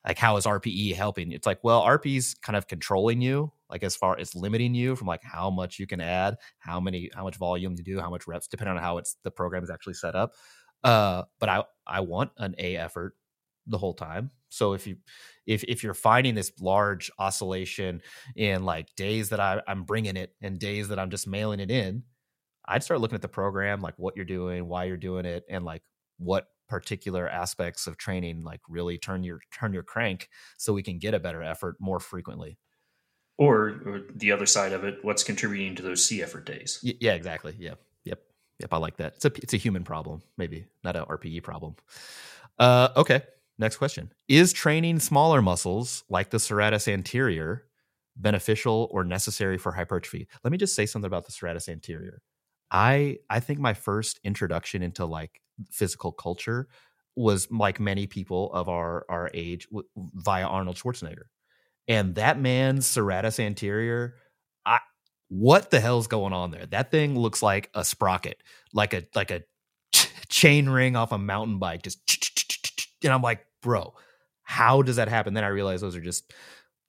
[0.07, 1.31] Like how is RPE helping?
[1.31, 5.07] It's like, well, RPE's kind of controlling you, like as far as limiting you from
[5.07, 8.27] like how much you can add, how many, how much volume to do, how much
[8.27, 10.33] reps, depending on how it's the program is actually set up.
[10.83, 13.15] Uh, but I I want an A effort
[13.65, 14.31] the whole time.
[14.49, 14.97] So if you
[15.47, 18.01] if if you're finding this large oscillation
[18.35, 21.71] in like days that I, I'm bringing it and days that I'm just mailing it
[21.71, 22.03] in,
[22.67, 25.65] I'd start looking at the program, like what you're doing, why you're doing it, and
[25.65, 25.81] like
[26.17, 30.99] what particular aspects of training like really turn your turn your crank so we can
[30.99, 32.57] get a better effort more frequently.
[33.39, 36.81] Or, or the other side of it, what's contributing to those C effort days?
[36.83, 37.55] Y- yeah, exactly.
[37.57, 38.19] yeah yep,
[38.59, 38.73] yep.
[38.73, 39.13] I like that.
[39.15, 41.75] It's a it's a human problem, maybe not a RPE problem.
[42.59, 43.21] Uh, okay,
[43.59, 47.65] Next question Is training smaller muscles like the serratus anterior
[48.15, 50.27] beneficial or necessary for hypertrophy?
[50.43, 52.21] Let me just say something about the serratus anterior.
[52.71, 55.41] I I think my first introduction into like
[55.71, 56.67] physical culture
[57.15, 61.25] was like many people of our our age w- via Arnold Schwarzenegger.
[61.87, 64.15] And that man's serratus anterior,
[64.65, 64.79] I
[65.29, 66.67] what the hell's going on there?
[66.67, 69.41] That thing looks like a sprocket, like a like a
[70.29, 72.05] chain ring off a mountain bike just
[73.03, 73.93] and I'm like, bro,
[74.43, 75.33] how does that happen?
[75.33, 76.33] Then I realized those are just,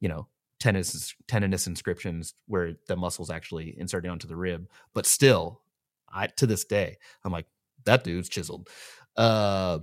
[0.01, 0.29] you know,
[0.61, 4.69] tendinous, tendinous inscriptions where the muscle's actually inserting onto the rib.
[4.95, 5.63] But still,
[6.09, 7.47] I to this day, I'm like,
[7.85, 8.69] that dude's chiseled.
[9.17, 9.81] Uh,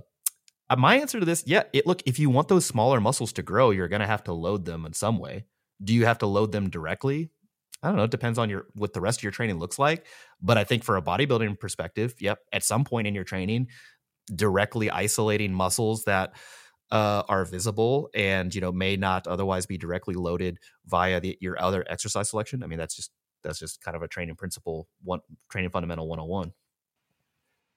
[0.68, 3.42] uh my answer to this, yeah, it look, if you want those smaller muscles to
[3.42, 5.44] grow, you're gonna have to load them in some way.
[5.82, 7.30] Do you have to load them directly?
[7.82, 8.04] I don't know.
[8.04, 10.06] It depends on your what the rest of your training looks like.
[10.40, 13.68] But I think for a bodybuilding perspective, yep, at some point in your training,
[14.34, 16.32] directly isolating muscles that
[16.90, 21.60] uh, are visible and you know may not otherwise be directly loaded via the, your
[21.60, 22.62] other exercise selection.
[22.62, 23.10] I mean, that's just
[23.42, 25.20] that's just kind of a training principle, one
[25.50, 26.52] training fundamental 101.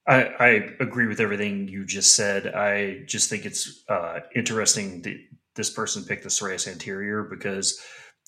[0.07, 0.47] I, I
[0.79, 2.47] agree with everything you just said.
[2.47, 5.17] I just think it's uh, interesting that
[5.55, 7.79] this person picked the serratus anterior because,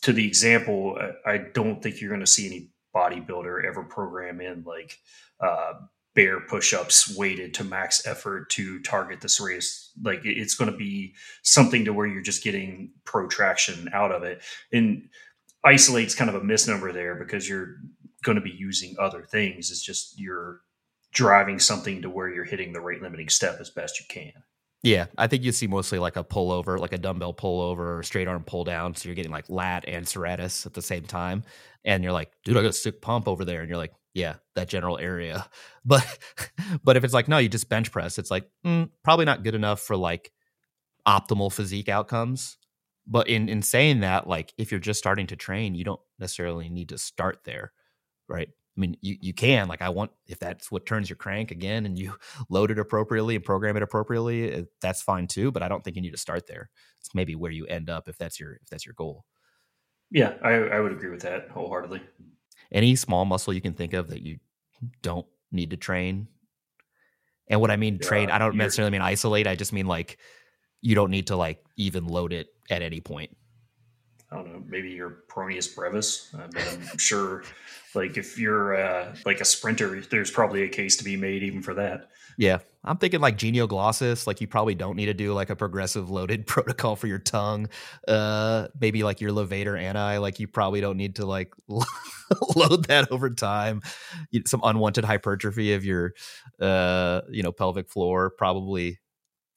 [0.03, 4.63] to the example, I don't think you're going to see any bodybuilder ever program in
[4.63, 4.99] like
[5.39, 5.73] uh,
[6.13, 11.13] bear push-ups weighted to max effort to target this race like it's going to be
[11.43, 14.41] something to where you're just getting protraction out of it
[14.73, 15.07] and
[15.65, 17.77] isolates kind of a misnomer there because you're
[18.23, 20.61] going to be using other things it's just you're
[21.13, 24.33] driving something to where you're hitting the rate limiting step as best you can
[24.83, 28.27] yeah, I think you see mostly like a pullover, like a dumbbell pullover or straight
[28.27, 28.95] arm pull down.
[28.95, 31.43] So you're getting like lat and serratus at the same time.
[31.85, 33.59] And you're like, dude, I got a sick pump over there.
[33.59, 35.47] And you're like, yeah, that general area.
[35.83, 36.05] But
[36.83, 39.55] but if it's like, no, you just bench press, it's like mm, probably not good
[39.55, 40.31] enough for like
[41.07, 42.57] optimal physique outcomes.
[43.07, 46.69] But in in saying that, like if you're just starting to train, you don't necessarily
[46.69, 47.73] need to start there,
[48.29, 48.47] right?
[48.47, 51.87] I mean, you you can like I want if that's what turns your crank again,
[51.87, 52.13] and you
[52.49, 55.51] load it appropriately and program it appropriately, that's fine too.
[55.51, 56.69] But I don't think you need to start there.
[56.99, 59.25] It's maybe where you end up if that's your if that's your goal.
[60.11, 62.01] Yeah, I, I would agree with that wholeheartedly
[62.71, 64.39] any small muscle you can think of that you
[65.01, 66.27] don't need to train.
[67.47, 69.47] And what I mean yeah, train, I don't necessarily mean isolate.
[69.47, 70.17] I just mean like
[70.81, 73.35] you don't need to like even load it at any point.
[74.31, 76.33] I don't know, maybe your Peroneus brevis.
[76.33, 77.43] I mean, I'm sure,
[77.93, 81.61] like if you're uh, like a sprinter, there's probably a case to be made even
[81.61, 82.07] for that.
[82.41, 84.25] Yeah, I'm thinking like genioglossus.
[84.25, 87.69] Like you probably don't need to do like a progressive loaded protocol for your tongue.
[88.07, 90.17] Uh, maybe like your levator ani.
[90.17, 93.83] Like you probably don't need to like load that over time.
[94.47, 96.15] Some unwanted hypertrophy of your,
[96.59, 98.31] uh, you know, pelvic floor.
[98.31, 98.97] Probably,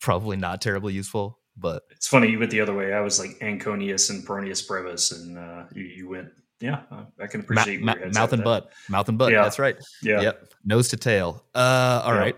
[0.02, 1.38] probably not terribly useful.
[1.56, 2.92] But it's funny you went the other way.
[2.92, 6.28] I was like Anconeus and Peroneus brevis, and uh, you, you went.
[6.60, 6.82] Yeah,
[7.20, 9.32] I can appreciate ma- ma- mouth and butt, mouth and butt.
[9.32, 9.42] Yeah.
[9.42, 9.76] That's right.
[10.02, 10.20] Yeah.
[10.20, 10.48] Yep.
[10.64, 11.44] Nose to tail.
[11.54, 12.36] Uh, all right.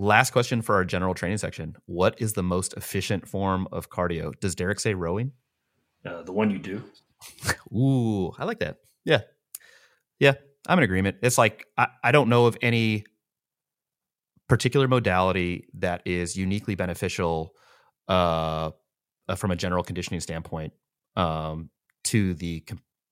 [0.00, 1.74] Last question for our general training section.
[1.86, 4.32] What is the most efficient form of cardio?
[4.38, 5.32] Does Derek say rowing?
[6.06, 6.84] Uh, the one you do.
[7.76, 8.76] Ooh, I like that.
[9.04, 9.22] Yeah.
[10.20, 10.34] Yeah,
[10.68, 11.16] I'm in agreement.
[11.22, 13.06] It's like, I, I don't know of any
[14.48, 17.54] particular modality that is uniquely beneficial
[18.08, 18.70] uh,
[19.28, 20.74] uh, from a general conditioning standpoint
[21.16, 21.70] um,
[22.04, 22.64] to the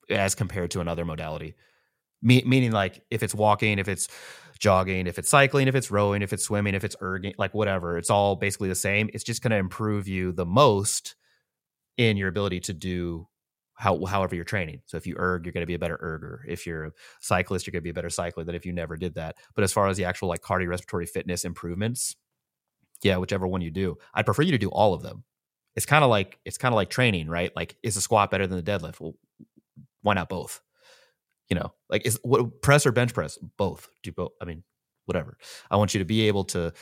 [0.09, 1.57] as compared to another modality.
[2.23, 4.09] Me- meaning like if it's walking, if it's
[4.59, 7.99] jogging, if it's cycling, if it's rowing, if it's swimming, if it's erging, like whatever,
[7.99, 9.11] it's all basically the same.
[9.13, 11.17] It's just going to improve you the most
[11.97, 13.29] in your ability to do
[13.75, 14.81] how however you're training.
[14.87, 16.45] So if you erg, you're going to be a better erger.
[16.49, 18.97] If you're a cyclist, you're going to be a better cycler than if you never
[18.97, 19.37] did that.
[19.55, 22.17] But as far as the actual like cardiorespiratory fitness improvements,
[23.03, 25.25] yeah, whichever one you do, I'd prefer you to do all of them.
[25.75, 27.55] It's kind of like it's kind of like training, right?
[27.55, 28.99] Like is a squat better than the deadlift?
[28.99, 29.15] Well,
[30.01, 30.63] why not both?
[31.49, 33.39] You know, like is what press or bench press?
[33.57, 33.89] Both.
[34.03, 34.33] Do both.
[34.41, 34.65] I mean,
[35.05, 35.39] whatever.
[35.71, 36.73] I want you to be able to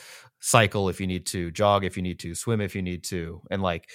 [0.41, 3.43] cycle if you need to, jog if you need to, swim if you need to,
[3.51, 3.89] and like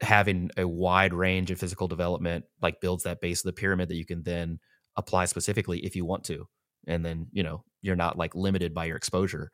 [0.00, 3.96] having a wide range of physical development like builds that base of the pyramid that
[3.96, 4.58] you can then
[4.96, 6.46] apply specifically if you want to
[6.86, 9.50] and then you know you're not like limited by your exposure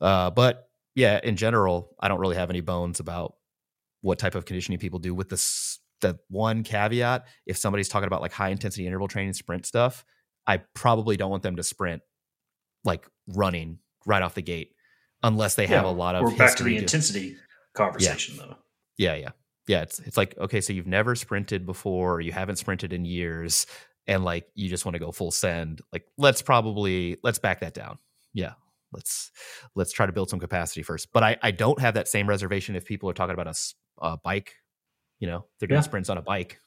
[0.00, 3.34] uh, but yeah in general i don't really have any bones about
[4.02, 8.20] what type of conditioning people do with this the one caveat if somebody's talking about
[8.20, 10.04] like high intensity interval training sprint stuff
[10.46, 12.02] i probably don't want them to sprint
[12.84, 14.72] like running right off the gate
[15.22, 17.36] unless they yeah, have a lot of we're back to the intensity
[17.74, 18.42] conversation yeah.
[18.44, 18.56] though
[18.98, 19.30] yeah yeah
[19.68, 23.66] yeah, it's it's like okay, so you've never sprinted before, you haven't sprinted in years,
[24.06, 25.80] and like you just want to go full send.
[25.92, 27.98] Like let's probably let's back that down.
[28.34, 28.54] Yeah,
[28.92, 29.30] let's
[29.76, 31.12] let's try to build some capacity first.
[31.12, 34.16] But I I don't have that same reservation if people are talking about a, a
[34.16, 34.54] bike.
[35.22, 35.82] You know, they're doing yeah.
[35.82, 36.60] sprints on a bike,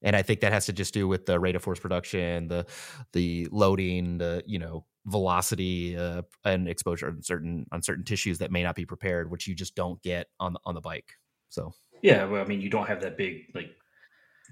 [0.00, 2.64] and I think that has to just do with the rate of force production, the
[3.12, 8.52] the loading, the you know velocity uh, and exposure on certain on certain tissues that
[8.52, 11.14] may not be prepared, which you just don't get on the, on the bike.
[11.48, 13.70] So yeah, well, I mean, you don't have that big like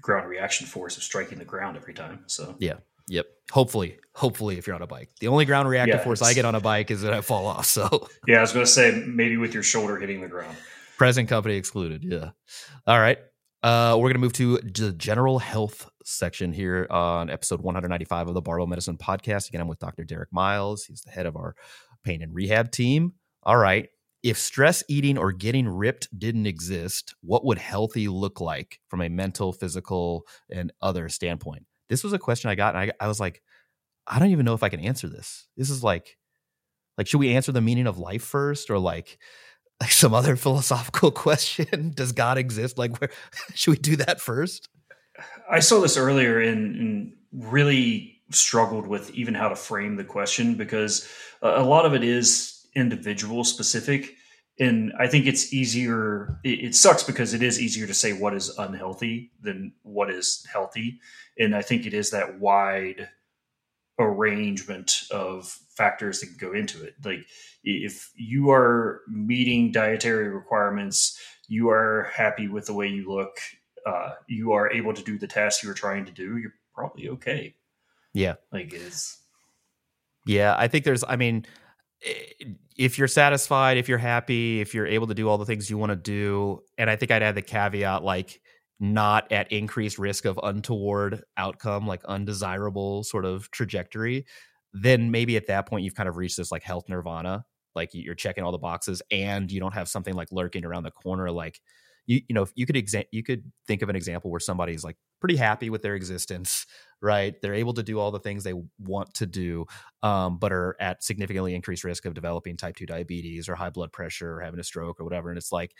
[0.01, 2.25] ground reaction force of striking the ground every time.
[2.27, 3.27] So yeah, yep.
[3.49, 6.43] Hopefully, hopefully, if you're on a bike, the only ground reactive yeah, force I get
[6.43, 7.65] on a bike is that I fall off.
[7.65, 10.57] So yeah, I was going to say maybe with your shoulder hitting the ground.
[10.97, 12.03] Present company excluded.
[12.03, 12.31] Yeah.
[12.87, 13.17] All right.
[13.63, 18.33] Uh, we're going to move to the general health section here on episode 195 of
[18.33, 19.49] the Barbell Medicine podcast.
[19.49, 20.03] Again, I'm with Dr.
[20.03, 20.85] Derek Miles.
[20.85, 21.55] He's the head of our
[22.03, 23.13] pain and rehab team.
[23.43, 23.89] All right
[24.25, 29.07] if stress eating or getting ripped didn't exist, what would healthy look like from a
[29.07, 31.67] mental, physical, and other standpoint?
[31.89, 33.43] This was a question I got, and I, I was like,
[34.07, 35.47] I don't even know if I can answer this.
[35.55, 36.17] This is like,
[36.97, 39.19] like, should we answer the meaning of life first, or like,
[39.81, 41.91] like some other philosophical question?
[41.95, 42.77] Does God exist?
[42.77, 43.09] Like, where
[43.53, 44.69] should we do that first?
[45.49, 50.55] I saw this earlier and, and really struggled with even how to frame the question
[50.55, 51.07] because
[51.41, 54.15] a lot of it is individual specific
[54.59, 58.33] and i think it's easier it, it, sucks because it is easier to say what
[58.33, 60.99] is unhealthy than what is healthy
[61.37, 63.07] and i think it is that wide
[63.99, 66.95] arrangement of factors that go into it.
[67.03, 67.25] Like
[67.63, 73.37] if you are meeting dietary requirements you are happy with the way you look
[73.85, 77.55] uh, you are able to do the tasks you're trying to do you're probably okay.
[78.13, 78.35] Yeah.
[78.51, 79.21] Like it's
[80.27, 81.45] yeah i think there's i mean
[82.77, 85.77] if you're satisfied, if you're happy, if you're able to do all the things you
[85.77, 88.41] want to do, and I think I'd add the caveat like
[88.79, 94.25] not at increased risk of untoward outcome, like undesirable sort of trajectory,
[94.75, 97.45] then maybe at that point you've kind of reached this like health nirvana.
[97.75, 100.91] Like you're checking all the boxes and you don't have something like lurking around the
[100.91, 101.59] corner like
[102.07, 104.95] you you know you could exa- you could think of an example where somebody's like
[105.19, 106.65] pretty happy with their existence
[107.01, 109.65] right they're able to do all the things they want to do
[110.03, 113.91] um, but are at significantly increased risk of developing type 2 diabetes or high blood
[113.91, 115.73] pressure or having a stroke or whatever and it's like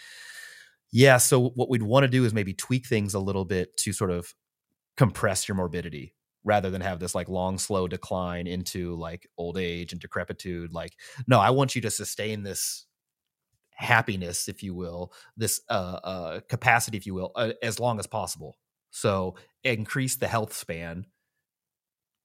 [0.91, 3.93] yeah so what we'd want to do is maybe tweak things a little bit to
[3.93, 4.33] sort of
[4.97, 6.13] compress your morbidity
[6.45, 10.93] rather than have this like long slow decline into like old age and decrepitude like
[11.27, 12.85] no i want you to sustain this
[13.75, 18.07] happiness, if you will, this uh, uh, capacity, if you will, uh, as long as
[18.07, 18.57] possible.
[18.89, 21.05] So increase the health span,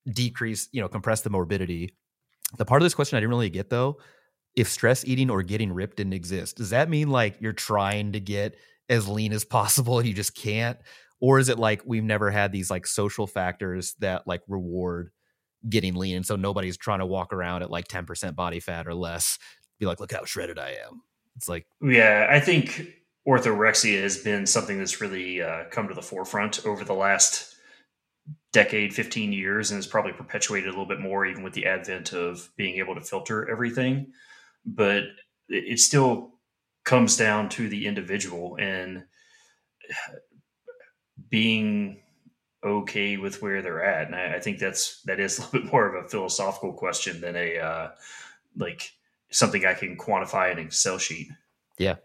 [0.08, 1.94] decrease, you know, compress the morbidity.
[2.56, 3.98] The part of this question I didn't really get though,
[4.56, 8.20] if stress eating or getting ripped didn't exist, does that mean like you're trying to
[8.20, 8.56] get
[8.88, 10.78] as lean as possible and you just can't?
[11.20, 15.10] Or is it like we've never had these like social factors that like reward
[15.68, 16.16] getting lean?
[16.16, 19.38] And so nobody's trying to walk around at like 10% body fat or less,
[19.78, 21.02] be like, look how shredded I am.
[21.36, 22.88] It's like yeah, I think
[23.26, 27.54] orthorexia has been something that's really uh, come to the forefront over the last
[28.52, 32.12] decade, 15 years, and has probably perpetuated a little bit more even with the advent
[32.12, 34.12] of being able to filter everything.
[34.64, 35.04] But
[35.48, 36.34] it still
[36.84, 39.04] comes down to the individual and
[41.31, 42.01] being
[42.64, 44.07] okay with where they're at.
[44.07, 47.20] And I, I think that's that is a little bit more of a philosophical question
[47.20, 47.91] than a uh,
[48.57, 48.93] like
[49.31, 51.28] something I can quantify in Excel sheet.
[51.78, 51.97] Yeah.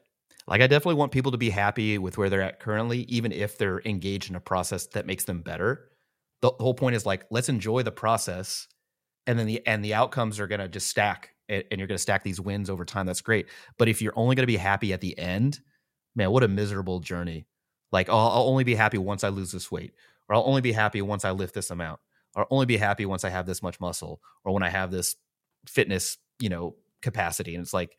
[0.48, 3.58] Like I definitely want people to be happy with where they're at currently, even if
[3.58, 5.90] they're engaged in a process that makes them better.
[6.42, 8.68] the, the whole point is like let's enjoy the process
[9.28, 11.98] and then the and the outcomes are going to just stack and, and you're going
[11.98, 13.48] to stack these wins over time that's great
[13.78, 15.60] but if you're only going to be happy at the end
[16.16, 17.46] man what a miserable journey
[17.96, 19.93] like I'll, I'll only be happy once i lose this weight
[20.30, 22.00] or i'll only be happy once i lift this amount
[22.36, 25.16] or only be happy once i have this much muscle or when i have this
[25.68, 27.98] fitness you know capacity and it's like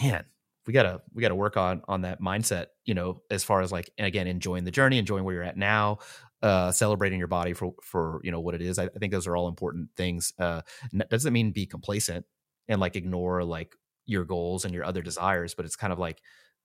[0.00, 0.24] man
[0.66, 3.90] we gotta we gotta work on on that mindset you know as far as like
[3.98, 5.98] again enjoying the journey enjoying where you're at now
[6.42, 8.78] uh, celebrating your body for for you know what it is.
[8.78, 10.32] I, I think those are all important things.
[10.38, 10.62] Uh,
[11.10, 12.26] doesn't mean be complacent
[12.68, 16.20] and like ignore like your goals and your other desires, but it's kind of like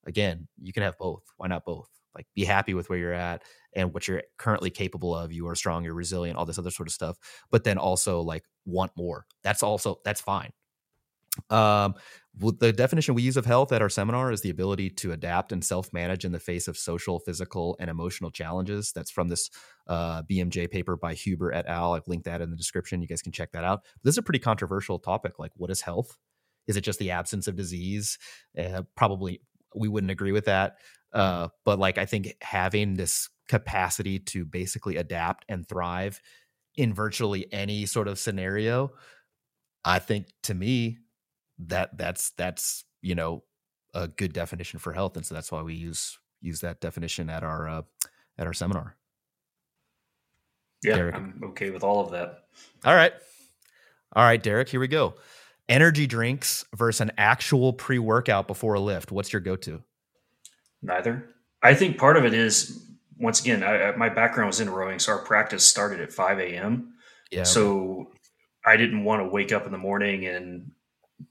[0.06, 1.24] again, you can have both.
[1.38, 1.90] Why not both?
[2.16, 3.44] Like be happy with where you're at
[3.74, 5.32] and what you're currently capable of.
[5.32, 7.18] You are strong, you're resilient, all this other sort of stuff.
[7.50, 9.26] But then also like want more.
[9.44, 10.52] That's also that's fine.
[11.50, 11.96] Um,
[12.34, 15.64] the definition we use of health at our seminar is the ability to adapt and
[15.64, 18.92] self manage in the face of social, physical, and emotional challenges.
[18.94, 19.50] That's from this
[19.88, 21.94] uh, BMJ paper by Huber et al.
[21.94, 23.02] I've linked that in the description.
[23.02, 23.82] You guys can check that out.
[24.04, 25.40] This is a pretty controversial topic.
[25.40, 26.18] Like, what is health?
[26.68, 28.18] Is it just the absence of disease?
[28.58, 29.42] Uh, probably
[29.76, 30.78] we wouldn't agree with that.
[31.14, 36.22] Uh, but like, I think having this capacity to basically adapt and thrive
[36.76, 38.92] in virtually any sort of scenario,
[39.84, 41.00] I think to me,
[41.68, 43.44] that that's that's you know
[43.94, 47.44] a good definition for health, and so that's why we use use that definition at
[47.44, 47.82] our uh,
[48.38, 48.96] at our seminar.
[50.84, 51.16] Yeah, Derek.
[51.16, 52.46] I'm okay with all of that.
[52.86, 53.14] All right,
[54.16, 54.70] all right, Derek.
[54.70, 55.16] Here we go.
[55.70, 59.12] Energy drinks versus an actual pre workout before a lift.
[59.12, 59.84] What's your go to?
[60.82, 61.28] Neither.
[61.62, 62.86] I think part of it is
[63.22, 66.94] once again, I, my background was in rowing, so our practice started at 5 a.m.
[67.32, 67.44] Yeah.
[67.44, 68.12] So
[68.66, 70.72] I didn't want to wake up in the morning and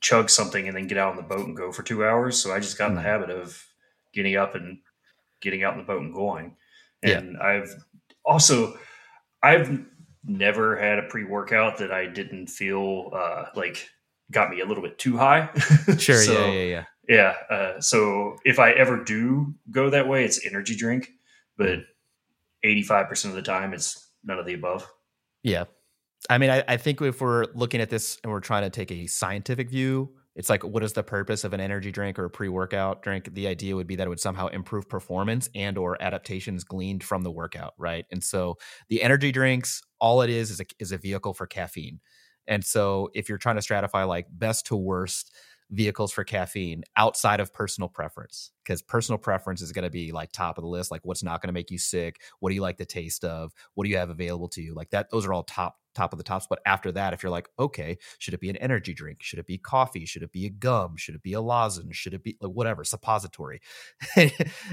[0.00, 2.40] chug something and then get out on the boat and go for two hours.
[2.40, 3.08] So I just got in the hmm.
[3.08, 3.60] habit of
[4.14, 4.78] getting up and
[5.40, 6.56] getting out in the boat and going.
[7.02, 7.44] And yeah.
[7.44, 7.74] I've
[8.24, 8.78] also
[9.42, 9.84] I've
[10.24, 13.88] never had a pre workout that I didn't feel uh, like
[14.30, 15.50] got me a little bit too high.
[15.98, 16.16] Sure.
[16.16, 16.52] so, yeah.
[16.52, 16.62] Yeah.
[16.62, 16.84] Yeah.
[17.10, 17.34] Yeah.
[17.50, 21.10] Uh, so if I ever do go that way, it's energy drink,
[21.58, 21.80] but hmm.
[22.62, 24.88] eighty five percent of the time, it's none of the above.
[25.42, 25.64] Yeah.
[26.28, 28.92] I mean, I, I, think if we're looking at this and we're trying to take
[28.92, 32.30] a scientific view, it's like, what is the purpose of an energy drink or a
[32.30, 33.34] pre-workout drink?
[33.34, 37.22] The idea would be that it would somehow improve performance and or adaptations gleaned from
[37.22, 38.04] the workout, right?
[38.12, 38.58] And so
[38.90, 42.00] the energy drinks, all it is is a, is a vehicle for caffeine.
[42.46, 45.32] And so if you're trying to stratify like best to worst,
[45.70, 50.32] vehicles for caffeine outside of personal preference because personal preference is going to be like
[50.32, 52.62] top of the list like what's not going to make you sick what do you
[52.62, 55.32] like the taste of what do you have available to you like that those are
[55.32, 58.40] all top top of the tops but after that if you're like okay should it
[58.40, 59.22] be an energy drink?
[59.22, 60.04] Should it be coffee?
[60.04, 60.96] Should it be a gum?
[60.96, 61.96] Should it be a lozenge?
[61.96, 63.60] Should it be like whatever suppository.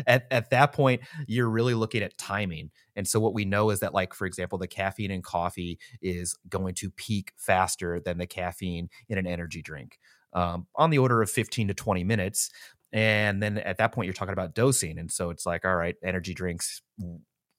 [0.05, 3.79] At, at that point you're really looking at timing and so what we know is
[3.79, 8.27] that like for example the caffeine in coffee is going to peak faster than the
[8.27, 9.99] caffeine in an energy drink
[10.33, 12.49] um, on the order of 15 to 20 minutes.
[12.93, 14.97] And then at that point, you're talking about dosing.
[14.97, 16.81] And so it's like, all right, energy drinks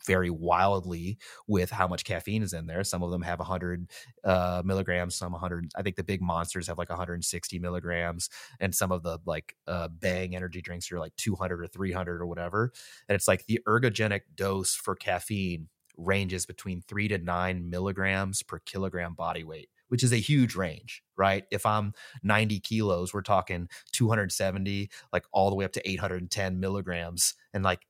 [0.07, 2.83] vary wildly with how much caffeine is in there.
[2.83, 3.91] Some of them have 100
[4.25, 5.71] uh, milligrams, some 100.
[5.77, 9.89] I think the big monsters have like 160 milligrams, and some of the like uh,
[9.89, 12.73] Bang energy drinks are like 200 or 300 or whatever.
[13.09, 18.61] And it's like the ergogenic dose for caffeine ranges between three to nine milligrams per
[18.61, 21.45] kilogram body weight which is a huge range, right?
[21.51, 27.35] If I'm 90 kilos, we're talking 270, like all the way up to 810 milligrams.
[27.53, 27.87] And like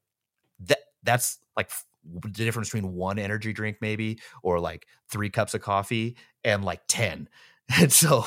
[0.60, 1.70] that, that's like
[2.04, 6.82] the difference between one energy drink, maybe, or like three cups of coffee and like
[6.88, 7.28] 10.
[7.78, 8.24] And so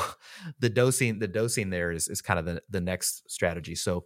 [0.59, 3.73] the dosing, the dosing there is, is kind of the, the next strategy.
[3.73, 4.05] So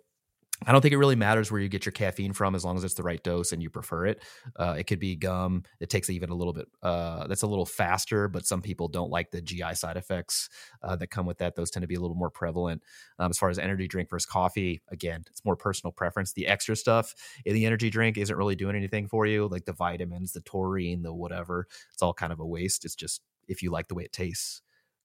[0.65, 2.83] I don't think it really matters where you get your caffeine from as long as
[2.85, 4.23] it's the right dose and you prefer it.
[4.55, 5.63] Uh, it could be gum.
[5.81, 9.09] It takes even a little bit, uh, that's a little faster, but some people don't
[9.09, 10.49] like the GI side effects
[10.81, 11.55] uh, that come with that.
[11.55, 12.83] Those tend to be a little more prevalent.
[13.19, 16.31] Um, as far as energy drink versus coffee, again, it's more personal preference.
[16.31, 19.73] The extra stuff in the energy drink isn't really doing anything for you, like the
[19.73, 21.67] vitamins, the taurine, the whatever.
[21.93, 22.85] It's all kind of a waste.
[22.85, 24.61] It's just if you like the way it tastes,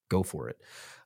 [0.08, 0.60] go for it.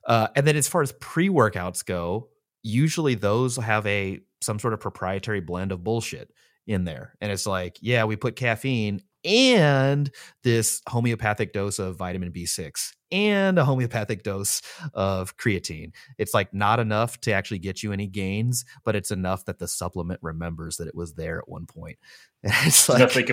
[0.05, 2.29] Uh, and then as far as pre workouts go,
[2.61, 6.31] usually those have a some sort of proprietary blend of bullshit
[6.67, 7.15] in there.
[7.21, 10.11] And it's like, yeah, we put caffeine and
[10.43, 14.61] this homeopathic dose of vitamin B6 and a homeopathic dose
[14.93, 15.93] of creatine.
[16.17, 19.67] It's like not enough to actually get you any gains, but it's enough that the
[19.67, 21.97] supplement remembers that it was there at one point.
[22.43, 23.31] it's like,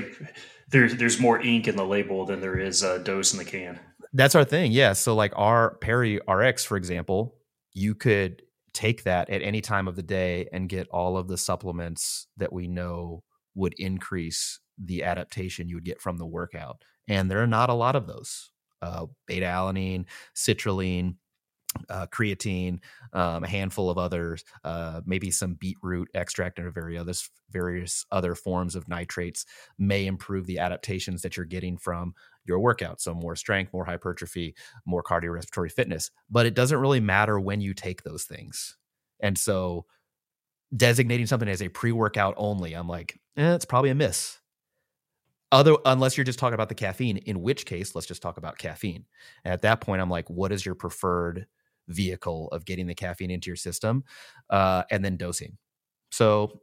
[0.71, 3.79] there's there's more ink in the label than there is a dose in the can.
[4.15, 4.73] That's our thing.
[4.73, 4.95] Yeah.
[4.95, 7.37] So like our PeriRx, for example,
[7.75, 8.43] you could
[8.75, 12.53] take that at any time of the day and get all of the supplements that
[12.53, 13.23] we know
[13.55, 16.83] would increase the adaptation you would get from the workout.
[17.09, 18.51] And there are not a lot of those.
[18.81, 21.17] Uh, beta alanine, citrulline,
[21.89, 22.81] uh, creatine,
[23.13, 28.75] um, a handful of others, uh, maybe some beetroot extract and various various other forms
[28.75, 29.45] of nitrates
[29.79, 32.15] may improve the adaptations that you're getting from
[32.45, 33.01] your workout.
[33.01, 34.55] So more strength, more hypertrophy,
[34.87, 36.11] more cardiorespiratory fitness.
[36.31, 38.77] But it doesn't really matter when you take those things.
[39.21, 39.87] And so
[40.75, 44.39] designating something as a pre-workout only, I'm like, eh, it's probably a miss.
[45.53, 48.57] Other unless you're just talking about the caffeine, in which case let's just talk about
[48.57, 49.05] caffeine.
[49.45, 51.47] And at that point, I'm like, what is your preferred
[51.89, 54.05] vehicle of getting the caffeine into your system?
[54.49, 55.59] Uh, and then dosing.
[56.11, 56.61] So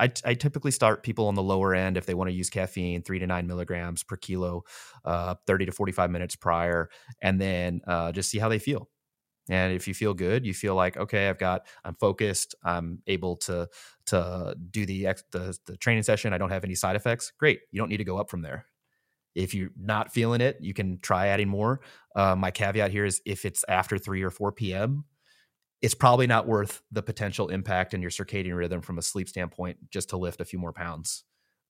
[0.00, 3.02] I, I, typically start people on the lower end if they want to use caffeine,
[3.02, 4.64] three to nine milligrams per kilo,
[5.04, 6.88] uh, 30 to 45 minutes prior,
[7.20, 8.88] and then uh, just see how they feel.
[9.50, 13.36] And if you feel good, you feel like okay, I've got, I'm focused, I'm able
[13.38, 13.68] to
[14.06, 16.32] to do the the, the training session.
[16.32, 17.32] I don't have any side effects.
[17.38, 18.66] Great, you don't need to go up from there.
[19.34, 21.80] If you're not feeling it, you can try adding more.
[22.16, 25.04] Uh, my caveat here is if it's after three or four p.m.,
[25.82, 29.78] it's probably not worth the potential impact in your circadian rhythm from a sleep standpoint
[29.90, 31.24] just to lift a few more pounds.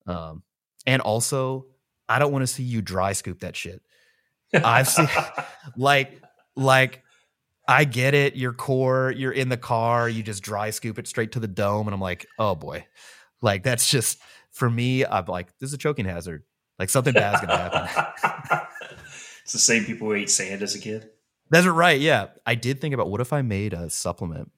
[0.07, 0.43] Um,
[0.87, 1.67] and also,
[2.09, 3.83] I don't want to see you dry scoop that shit.
[4.53, 5.09] I've seen
[5.77, 6.21] like
[6.57, 7.03] like
[7.69, 8.35] I get it.
[8.35, 11.87] Your core, you're in the car, you just dry scoop it straight to the dome,
[11.87, 12.87] and I'm like, oh boy,
[13.41, 14.19] like that's just
[14.51, 15.05] for me.
[15.05, 16.43] I'm like, this is a choking hazard.
[16.79, 18.67] Like something bad's gonna happen.
[19.45, 21.11] it's the same people who ate sand as a kid.
[21.51, 22.01] That's right.
[22.01, 24.51] Yeah, I did think about what if I made a supplement.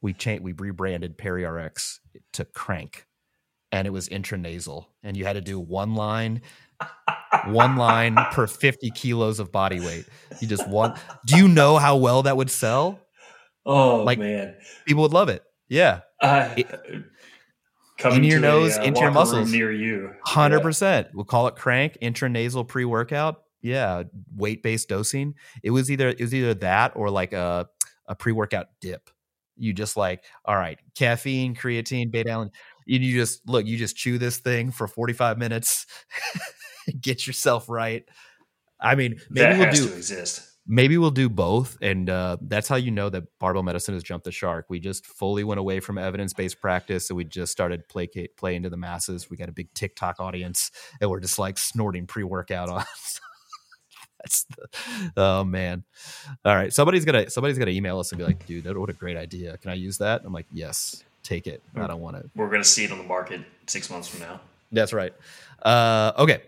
[0.00, 1.98] We changed, we rebranded PeriRx
[2.34, 3.06] to Crank,
[3.72, 6.42] and it was intranasal, and you had to do one line
[7.46, 10.06] one line per 50 kilos of body weight.
[10.40, 13.00] You just want, do you know how well that would sell?
[13.66, 14.56] Oh, like, man.
[14.86, 15.42] People would love it.
[15.68, 16.00] Yeah.
[16.20, 16.66] Uh, it,
[18.04, 19.50] in your nose, a, uh, into your muscles.
[19.50, 20.10] Near you.
[20.26, 20.80] 100%.
[20.82, 21.08] Yeah.
[21.14, 23.43] We'll call it crank, intranasal pre workout.
[23.64, 24.04] Yeah.
[24.36, 25.34] Weight based dosing.
[25.62, 27.68] It was either, it was either that or like a,
[28.06, 29.10] a pre workout dip.
[29.56, 32.50] You just like, all right, caffeine, creatine, beta alanine.
[32.86, 35.86] You just look, you just chew this thing for 45 minutes.
[37.00, 38.04] get yourself right.
[38.80, 40.50] I mean, maybe that we'll do exist.
[40.66, 44.24] Maybe we'll do both, and uh, that's how you know that barbell medicine has jumped
[44.24, 44.66] the shark.
[44.70, 48.56] We just fully went away from evidence based practice, and we just started play play
[48.56, 49.28] into the masses.
[49.28, 52.84] We got a big TikTok audience, and we're just like snorting pre workout on.
[54.24, 55.84] That's the, oh man.
[56.44, 58.94] All right, somebody's gonna somebody's gonna email us and be like, "Dude, that what a
[58.94, 59.56] great idea!
[59.58, 61.62] Can I use that?" I'm like, "Yes, take it.
[61.76, 64.40] I don't want it." We're gonna see it on the market six months from now.
[64.72, 65.12] That's right.
[65.62, 66.42] Uh, okay,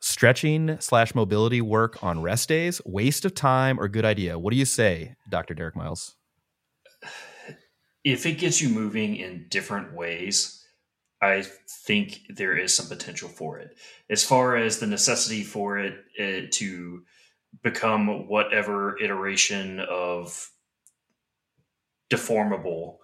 [0.00, 4.56] stretching slash mobility work on rest days waste of time or good idea what do
[4.58, 6.14] you say dr derek miles
[8.04, 10.63] if it gets you moving in different ways
[11.24, 11.42] i
[11.86, 13.76] think there is some potential for it
[14.10, 17.02] as far as the necessity for it, it to
[17.62, 20.50] become whatever iteration of
[22.10, 22.98] deformable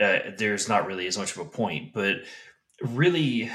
[0.00, 2.16] uh, there's not really as much of a point but
[2.82, 3.50] really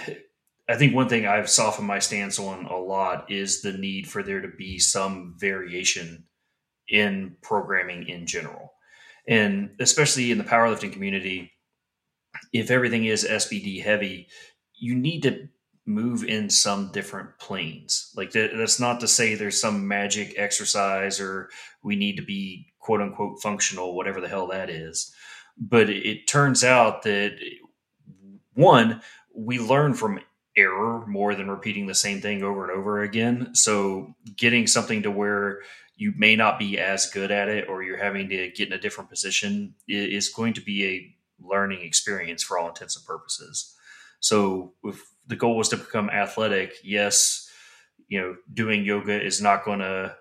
[0.69, 4.21] I think one thing I've softened my stance on a lot is the need for
[4.21, 6.25] there to be some variation
[6.89, 8.73] in programming in general.
[9.27, 11.51] And especially in the powerlifting community,
[12.53, 14.27] if everything is SBD heavy,
[14.75, 15.47] you need to
[15.85, 18.11] move in some different planes.
[18.15, 21.49] Like that, that's not to say there's some magic exercise or
[21.81, 25.13] we need to be quote unquote functional, whatever the hell that is.
[25.57, 27.37] But it, it turns out that
[28.53, 29.01] one,
[29.35, 30.19] we learn from
[30.57, 33.53] error more than repeating the same thing over and over again.
[33.53, 35.59] So getting something to where
[35.95, 38.79] you may not be as good at it or you're having to get in a
[38.79, 43.75] different position is going to be a learning experience for all intents and purposes.
[44.19, 47.49] So if the goal was to become athletic, yes,
[48.07, 50.15] you know, doing yoga is not going to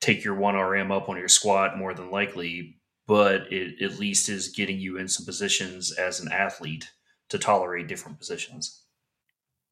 [0.00, 4.48] take your 1RM up on your squat more than likely, but it at least is
[4.48, 6.90] getting you in some positions as an athlete
[7.28, 8.84] to tolerate different positions.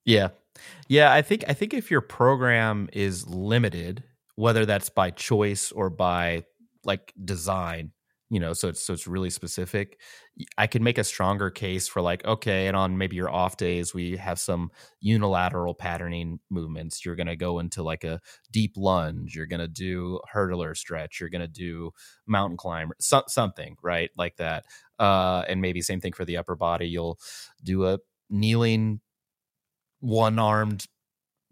[0.05, 0.29] Yeah.
[0.89, 4.03] Yeah, I think I think if your program is limited,
[4.35, 6.45] whether that's by choice or by
[6.85, 7.93] like design,
[8.31, 9.99] you know, so it's so it's really specific,
[10.59, 13.95] I could make a stronger case for like, okay, and on maybe your off days
[13.95, 14.71] we have some
[15.01, 17.05] unilateral patterning movements.
[17.05, 18.21] You're gonna go into like a
[18.51, 21.91] deep lunge, you're gonna do hurdler stretch, you're gonna do
[22.27, 24.11] mountain climber, so, something, right?
[24.17, 24.65] Like that.
[24.99, 26.89] Uh, and maybe same thing for the upper body.
[26.89, 27.19] You'll
[27.65, 27.99] do a
[28.31, 29.01] kneeling
[30.01, 30.87] one armed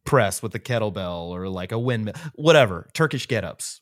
[0.04, 3.80] press with a kettlebell or like a windmill, whatever, Turkish get ups.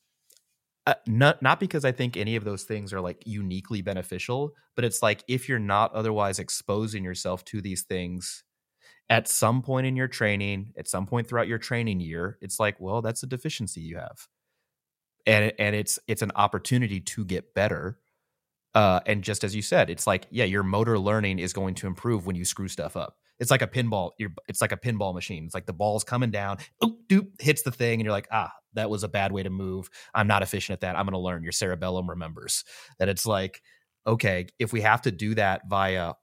[0.86, 4.84] Uh, not not because I think any of those things are like uniquely beneficial, but
[4.84, 8.44] it's like if you're not otherwise exposing yourself to these things,
[9.08, 12.78] at some point in your training, at some point throughout your training year, it's like,
[12.80, 14.28] well, that's a deficiency you have.
[15.26, 17.98] And and it's it's an opportunity to get better.
[18.74, 21.86] Uh, and just as you said, it's like, yeah, your motor learning is going to
[21.86, 23.16] improve when you screw stuff up.
[23.38, 24.10] It's like a pinball.
[24.48, 25.44] It's like a pinball machine.
[25.44, 28.52] It's like the ball's coming down, oop, doop, hits the thing, and you're like, ah,
[28.74, 29.88] that was a bad way to move.
[30.14, 30.96] I'm not efficient at that.
[30.96, 31.42] I'm going to learn.
[31.42, 32.64] Your cerebellum remembers
[32.98, 33.08] that.
[33.08, 33.62] It's like,
[34.06, 36.14] okay, if we have to do that via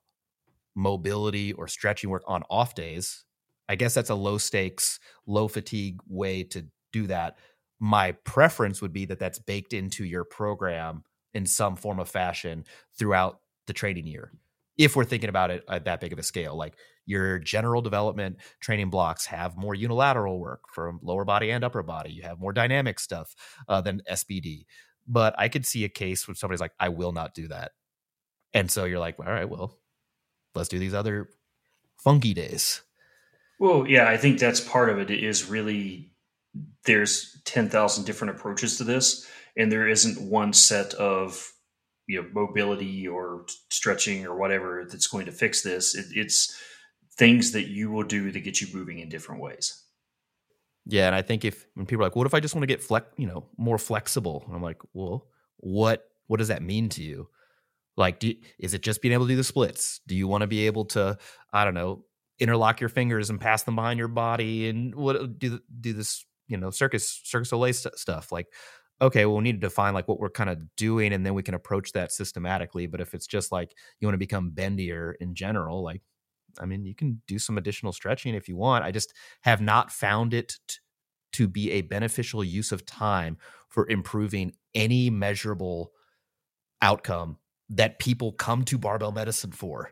[0.76, 3.24] mobility or stretching work on off days,
[3.68, 7.38] I guess that's a low stakes, low fatigue way to do that.
[7.80, 12.66] My preference would be that that's baked into your program in some form of fashion
[12.98, 14.32] throughout the training year.
[14.78, 16.76] If we're thinking about it at that big of a scale, like
[17.06, 22.12] your general development training blocks have more unilateral work from lower body and upper body.
[22.12, 23.36] You have more dynamic stuff
[23.68, 24.66] uh, than SBD.
[25.08, 27.72] But I could see a case where somebody's like, I will not do that.
[28.54, 29.80] And so you're like, all right, well,
[30.56, 31.30] let's do these other
[31.98, 32.82] funky days.
[33.60, 36.12] Well, yeah, I think that's part of it is really
[36.86, 41.52] there's 10,000 different approaches to this and there isn't one set of
[42.08, 45.96] you know mobility or stretching or whatever that's going to fix this.
[45.96, 46.58] It, it's
[47.18, 49.84] things that you will do to get you moving in different ways.
[50.86, 52.68] Yeah, and I think if when people are like, "What if I just want to
[52.68, 56.90] get flex, you know, more flexible?" And I'm like, "Well, what what does that mean
[56.90, 57.28] to you?
[57.98, 60.02] Like, do, is it just being able to do the splits?
[60.08, 61.18] Do you want to be able to,
[61.54, 62.06] I don't know,
[62.40, 66.58] interlock your fingers and pass them behind your body and what do do this, you
[66.58, 68.32] know, circus circus Soleil st- stuff?
[68.32, 68.48] Like,
[69.02, 71.44] okay, well, we need to define like what we're kind of doing, and then we
[71.44, 72.88] can approach that systematically.
[72.88, 76.02] But if it's just like you want to become bendier in general, like,
[76.60, 78.84] I mean, you can do some additional stretching if you want.
[78.84, 80.78] I just have not found it t-
[81.34, 83.38] to be a beneficial use of time
[83.70, 85.92] for improving any measurable
[86.82, 87.38] outcome
[87.70, 89.92] that people come to barbell medicine for.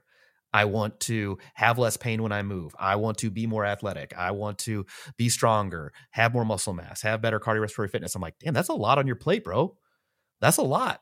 [0.52, 2.76] I want to have less pain when I move.
[2.80, 4.14] I want to be more athletic.
[4.18, 4.86] I want to
[5.16, 8.16] be stronger, have more muscle mass, have better cardiorespiratory fitness.
[8.16, 9.78] I'm like, damn, that's a lot on your plate, bro.
[10.42, 11.02] That's a lot.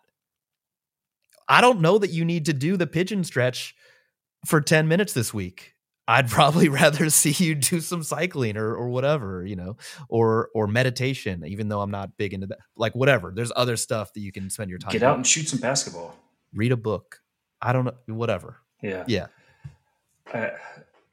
[1.47, 3.74] I don't know that you need to do the pigeon stretch
[4.46, 5.74] for 10 minutes this week.
[6.08, 9.78] I'd probably rather see you do some cycling or or whatever, you know,
[10.10, 12.60] or or meditation, even though I'm not big into that.
[12.76, 13.32] Like whatever.
[13.36, 14.92] There's other stuff that you can spend your time.
[14.92, 16.16] Get out and shoot some basketball.
[16.54, 17.20] Read a book.
[17.62, 18.58] I don't know, whatever.
[18.82, 19.04] Yeah.
[19.08, 19.28] Yeah.
[20.32, 20.50] Uh,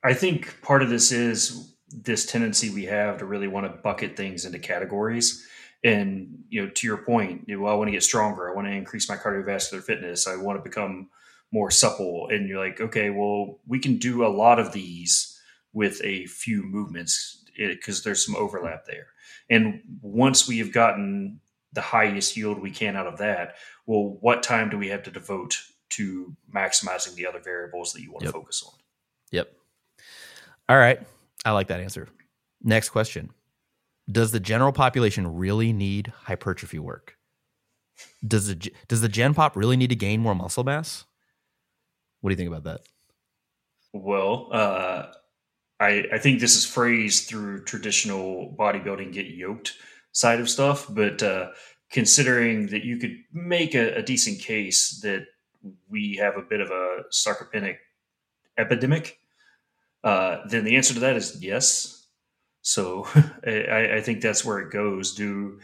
[0.03, 4.17] I think part of this is this tendency we have to really want to bucket
[4.17, 5.47] things into categories.
[5.83, 8.51] And you know, to your point, you know, I want to get stronger.
[8.51, 10.27] I want to increase my cardiovascular fitness.
[10.27, 11.09] I want to become
[11.55, 12.29] more supple.
[12.31, 15.41] And you're like, okay, well, we can do a lot of these
[15.73, 19.07] with a few movements eh, because there's some overlap there.
[19.49, 21.41] And once we have gotten
[21.73, 23.55] the highest yield we can out of that,
[23.87, 28.11] well, what time do we have to devote to maximizing the other variables that you
[28.11, 28.33] want yep.
[28.33, 28.75] to focus on?
[29.31, 29.53] Yep.
[30.69, 31.01] All right.
[31.45, 32.09] I like that answer.
[32.63, 33.31] Next question.
[34.11, 37.17] Does the general population really need hypertrophy work?
[38.27, 41.05] Does the does the gen pop really need to gain more muscle mass?
[42.25, 42.81] What do you think about that?
[43.93, 45.09] Well, uh,
[45.79, 49.75] I I think this is phrased through traditional bodybuilding get yoked
[50.13, 51.51] side of stuff, but uh,
[51.91, 55.27] considering that you could make a, a, decent case that
[55.91, 57.77] we have a bit of a sarcopenic
[58.57, 59.19] epidemic,
[60.03, 62.07] uh, then the answer to that is yes.
[62.63, 63.07] So
[63.47, 65.15] I, I, think that's where it goes.
[65.15, 65.61] Do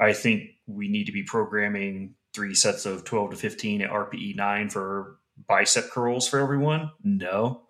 [0.00, 4.36] I think we need to be programming three sets of 12 to 15 at RPE
[4.36, 6.90] 9 for bicep curls for everyone?
[7.02, 7.62] No.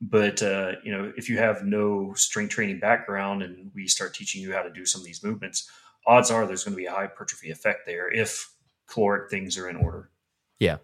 [0.00, 4.42] But uh, you know, if you have no strength training background and we start teaching
[4.42, 5.70] you how to do some of these movements,
[6.06, 8.50] odds are there's going to be a hypertrophy effect there if
[8.86, 10.10] caloric things are in order.
[10.58, 10.78] Yeah.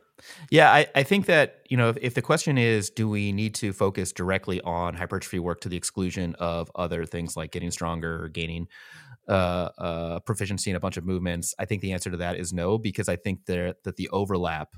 [0.50, 3.54] Yeah, I, I think that, you know, if, if, the question is, do we need
[3.56, 8.24] to focus directly on hypertrophy work to the exclusion of other things like getting stronger
[8.24, 8.66] or gaining
[9.28, 11.54] uh, uh, proficiency in a bunch of movements?
[11.58, 14.74] I think the answer to that is no, because I think there, that the overlap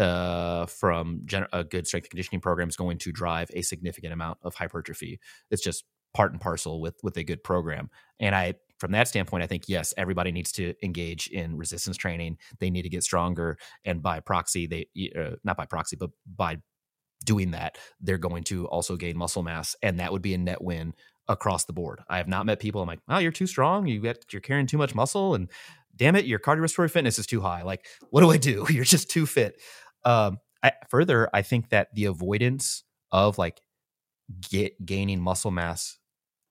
[0.00, 4.12] uh, from gen- a good strength and conditioning program is going to drive a significant
[4.12, 5.20] amount of hypertrophy.
[5.50, 5.84] It's just
[6.14, 7.90] part and parcel with with a good program.
[8.18, 12.38] And I from that standpoint, I think yes, everybody needs to engage in resistance training.
[12.58, 14.86] They need to get stronger, and by proxy, they
[15.16, 16.58] uh, not by proxy, but by
[17.24, 20.62] doing that, they're going to also gain muscle mass, and that would be a net
[20.62, 20.94] win
[21.28, 22.00] across the board.
[22.08, 22.80] I have not met people.
[22.80, 23.86] I'm like, oh, you're too strong.
[23.86, 25.50] You get you're carrying too much muscle, and
[25.94, 27.62] damn it, your cardiorespiratory fitness is too high.
[27.62, 28.66] Like, what do I do?
[28.70, 29.60] You're just too fit.
[30.04, 33.60] Um, I, further, I think that the avoidance of like
[34.50, 35.98] get gaining muscle mass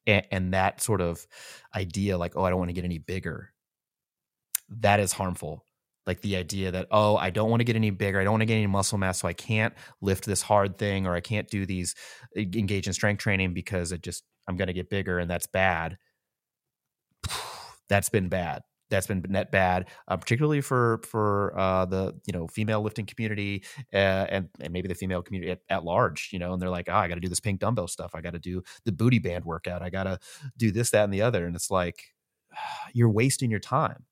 [0.06, 1.26] and, and that sort of
[1.76, 3.54] idea like oh i don't want to get any bigger
[4.82, 5.66] that is harmful.
[6.06, 8.42] Like the idea that oh i don't want to get any bigger i don't want
[8.42, 11.48] to get any muscle mass so i can't lift this hard thing or i can't
[11.48, 11.94] do these
[12.36, 16.00] engage in strength training because it just i'm going to get bigger and that's bad
[17.90, 22.48] that's been bad that's been net bad, uh, particularly for for uh, the you know
[22.48, 23.64] female lifting community
[23.94, 26.30] uh, and and maybe the female community at, at large.
[26.32, 28.12] You know, and they're like, oh, I got to do this pink dumbbell stuff.
[28.14, 29.82] I got to do the booty band workout.
[29.82, 30.20] I got to
[30.58, 31.46] do this, that, and the other.
[31.46, 32.14] And it's like
[32.94, 34.06] you're wasting your time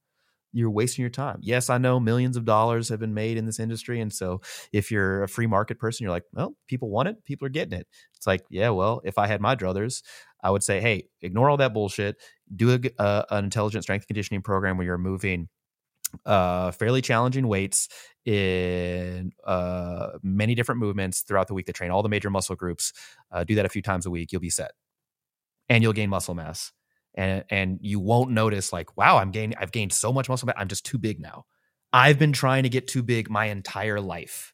[0.53, 1.37] you're wasting your time.
[1.41, 3.99] Yes, I know millions of dollars have been made in this industry.
[3.99, 4.41] And so
[4.71, 7.77] if you're a free market person, you're like, well, people want it, people are getting
[7.77, 7.87] it.
[8.15, 10.01] It's like, yeah, well, if I had my druthers,
[10.43, 12.17] I would say, hey, ignore all that bullshit.
[12.55, 15.49] Do a, uh, an intelligent strength conditioning program where you're moving
[16.25, 17.89] uh, fairly challenging weights
[18.25, 22.93] in uh, many different movements throughout the week that train all the major muscle groups.
[23.31, 24.71] Uh, do that a few times a week, you'll be set,
[25.67, 26.71] and you'll gain muscle mass
[27.17, 30.55] and and you won't notice like wow i'm gaining i've gained so much muscle mass.
[30.57, 31.45] I'm just too big now.
[31.91, 34.53] I've been trying to get too big my entire life.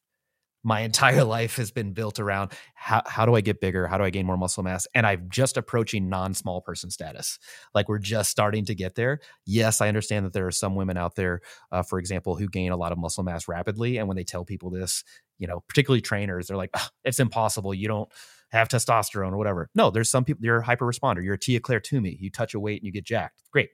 [0.64, 3.86] My entire life has been built around how, how do i get bigger?
[3.86, 4.88] How do i gain more muscle mass?
[4.96, 7.38] And i'm just approaching non-small person status.
[7.76, 9.20] Like we're just starting to get there.
[9.46, 11.42] Yes i understand that there are some women out there
[11.72, 14.46] uh, for example who gain a lot of muscle mass rapidly and when they tell
[14.46, 15.04] people this
[15.38, 17.74] you know particularly trainers they're like it's impossible.
[17.74, 18.10] You don't
[18.54, 19.70] have testosterone or whatever.
[19.74, 21.24] No, there's some people, you're a hyper responder.
[21.24, 22.18] You're a Tia-Clair Toomey.
[22.20, 23.42] You touch a weight and you get jacked.
[23.52, 23.70] Great.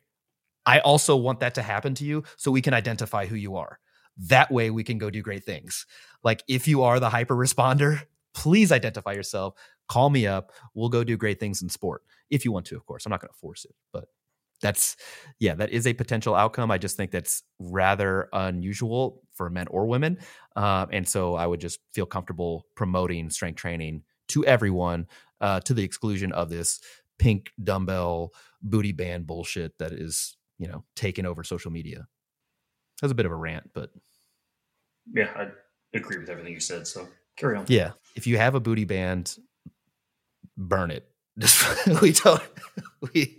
[0.65, 3.79] I also want that to happen to you so we can identify who you are.
[4.17, 5.85] That way we can go do great things.
[6.23, 8.01] Like if you are the hyper responder,
[8.33, 9.55] please identify yourself.
[9.87, 10.51] Call me up.
[10.73, 13.05] We'll go do great things in sport if you want to, of course.
[13.05, 14.05] I'm not going to force it, but
[14.61, 14.97] that's
[15.39, 19.85] yeah that is a potential outcome i just think that's rather unusual for men or
[19.85, 20.17] women
[20.57, 25.07] uh, and so i would just feel comfortable promoting strength training to everyone
[25.41, 26.79] uh, to the exclusion of this
[27.17, 32.07] pink dumbbell booty band bullshit that is you know taking over social media.
[33.01, 33.91] That's a bit of a rant but
[35.13, 35.47] yeah i
[35.97, 37.65] agree with everything you said so carry on.
[37.67, 39.35] Yeah if you have a booty band
[40.57, 41.05] burn it.
[42.01, 42.41] We don't
[43.13, 43.37] we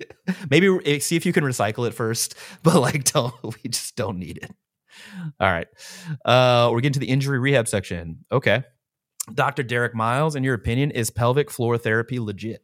[0.48, 4.18] maybe eh, see if you can recycle it first but like don't we just don't
[4.18, 4.50] need it.
[5.38, 5.68] All right
[6.24, 8.24] uh we're getting to the injury rehab section.
[8.32, 8.64] Okay
[9.34, 9.62] Dr.
[9.62, 12.62] Derek Miles, in your opinion, is pelvic floor therapy legit?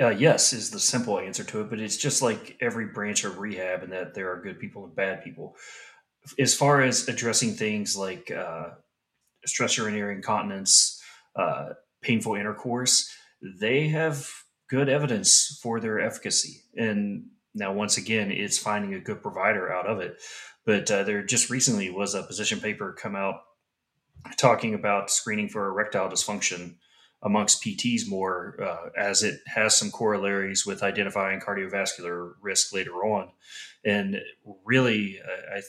[0.00, 3.38] Uh, yes, is the simple answer to it, but it's just like every branch of
[3.38, 5.56] rehab, and that there are good people and bad people.
[6.38, 8.70] As far as addressing things like uh,
[9.44, 11.02] stress urinary incontinence,
[11.34, 11.70] uh,
[12.00, 14.28] painful intercourse, they have
[14.70, 16.62] good evidence for their efficacy.
[16.76, 20.16] And now, once again, it's finding a good provider out of it.
[20.64, 23.40] But uh, there just recently was a position paper come out
[24.36, 26.76] talking about screening for erectile dysfunction
[27.22, 33.30] amongst PTs more, uh, as it has some corollaries with identifying cardiovascular risk later on.
[33.84, 34.20] And
[34.64, 35.62] really, uh, I,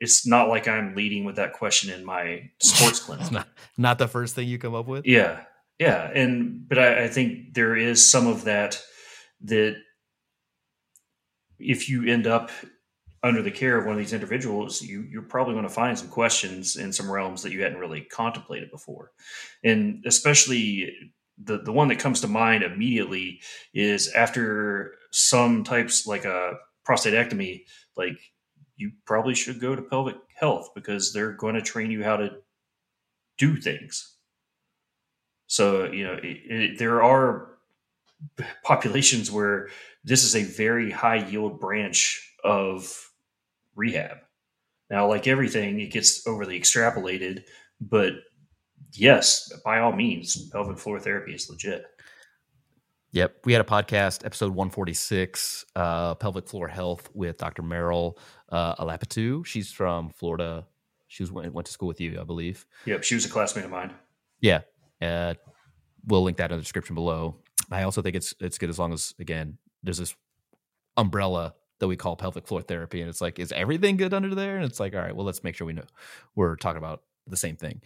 [0.00, 3.30] it's not like I'm leading with that question in my sports clinic.
[3.32, 5.04] not, not, the first thing you come up with.
[5.04, 5.40] Yeah,
[5.78, 8.80] yeah, and but I, I think there is some of that
[9.42, 9.76] that
[11.58, 12.50] if you end up
[13.22, 16.08] under the care of one of these individuals, you, you're probably going to find some
[16.08, 19.12] questions in some realms that you hadn't really contemplated before.
[19.64, 21.12] And especially
[21.42, 23.40] the, the one that comes to mind immediately
[23.74, 26.54] is after some types like a
[26.88, 27.64] prostatectomy,
[27.96, 28.18] like
[28.76, 32.30] you probably should go to pelvic health because they're going to train you how to
[33.36, 34.16] do things.
[35.48, 37.58] So, you know, it, it, there are
[38.62, 39.70] populations where
[40.04, 43.07] this is a very high yield branch of
[43.78, 44.18] rehab.
[44.90, 47.44] Now, like everything, it gets overly extrapolated,
[47.80, 48.14] but
[48.92, 51.84] yes, by all means, pelvic floor therapy is legit.
[53.12, 53.36] Yep.
[53.44, 57.62] We had a podcast, episode 146, uh, Pelvic Floor Health with Dr.
[57.62, 58.18] Meryl
[58.50, 59.46] uh, Alapitu.
[59.46, 60.66] She's from Florida.
[61.06, 62.66] She was went, went to school with you, I believe.
[62.84, 63.04] Yep.
[63.04, 63.92] She was a classmate of mine.
[64.40, 64.60] Yeah.
[65.00, 65.34] Uh,
[66.06, 67.36] we'll link that in the description below.
[67.70, 70.14] I also think it's it's good as long as, again, there's this
[70.96, 73.00] umbrella that we call pelvic floor therapy.
[73.00, 74.56] And it's like, is everything good under there?
[74.56, 75.84] And it's like, all right, well, let's make sure we know
[76.34, 77.80] we're talking about the same thing.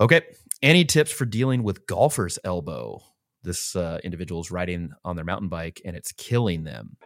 [0.00, 0.22] Okay.
[0.62, 3.02] Any tips for dealing with golfer's elbow?
[3.42, 6.96] This uh, individual is riding on their mountain bike and it's killing them.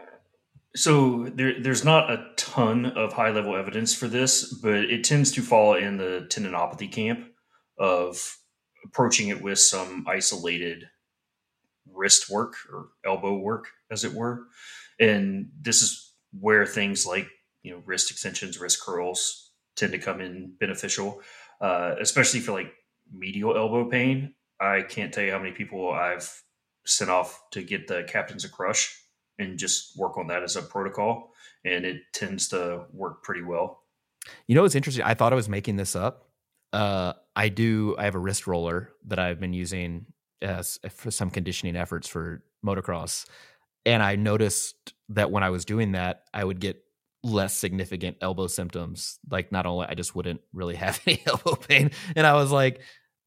[0.75, 5.33] So there, there's not a ton of high level evidence for this, but it tends
[5.33, 7.27] to fall in the tendinopathy camp
[7.79, 8.37] of
[8.85, 10.85] approaching it with some isolated
[11.91, 14.49] wrist work or elbow work, as it were.
[14.99, 17.29] And this is where things like
[17.63, 21.21] you know wrist extensions, wrist curls tend to come in beneficial,
[21.61, 22.73] uh, especially for like
[23.13, 24.35] medial elbow pain.
[24.61, 26.43] I can't tell you how many people I've
[26.87, 28.99] sent off to get the Captains of Crush
[29.39, 31.33] and just work on that as a protocol,
[31.65, 33.83] and it tends to work pretty well.
[34.47, 35.05] You know it's interesting?
[35.05, 36.31] I thought I was making this up.
[36.73, 37.95] Uh, I do.
[37.99, 40.07] I have a wrist roller that I've been using
[40.43, 43.27] as for some conditioning efforts for motocross,
[43.87, 46.83] and I noticed that when I was doing that, I would get
[47.23, 49.19] less significant elbow symptoms.
[49.31, 52.81] Like not only I just wouldn't really have any elbow pain, and I was like,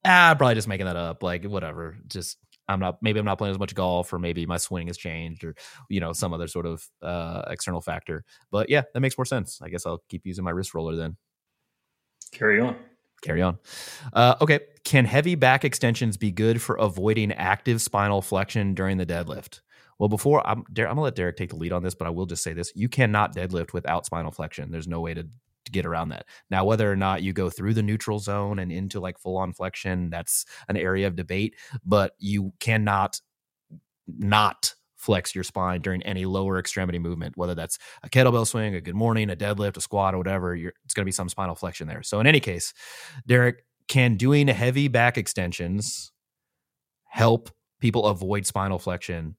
[0.06, 1.24] ah, I'm probably just making that up.
[1.24, 2.38] Like whatever, just
[2.68, 5.44] I'm not maybe I'm not playing as much golf or maybe my swing has changed
[5.44, 5.56] or
[5.90, 8.26] you know some other sort of uh, external factor.
[8.52, 9.60] But yeah, that makes more sense.
[9.62, 11.18] I guess I'll keep using my wrist roller then.
[12.32, 12.76] Carry on.
[13.22, 13.58] Carry on.
[14.14, 19.06] Uh, okay, can heavy back extensions be good for avoiding active spinal flexion during the
[19.06, 19.62] deadlift?
[20.00, 22.26] Well, before I'm, I'm gonna let Derek take the lead on this, but I will
[22.26, 24.72] just say this: you cannot deadlift without spinal flexion.
[24.72, 26.26] There's no way to to get around that.
[26.50, 29.54] Now, whether or not you go through the neutral zone and into like full on
[29.54, 33.20] flexion, that's an area of debate, but you cannot
[34.08, 38.82] not flex your spine during any lower extremity movement, whether that's a kettlebell swing, a
[38.82, 41.88] good morning, a deadlift, a squat, or whatever, it's going to be some spinal flexion
[41.88, 42.04] there.
[42.04, 42.74] So, in any case,
[43.26, 46.12] Derek, can doing heavy back extensions
[47.06, 49.36] help people avoid spinal flexion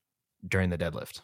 [0.47, 1.21] during the deadlift?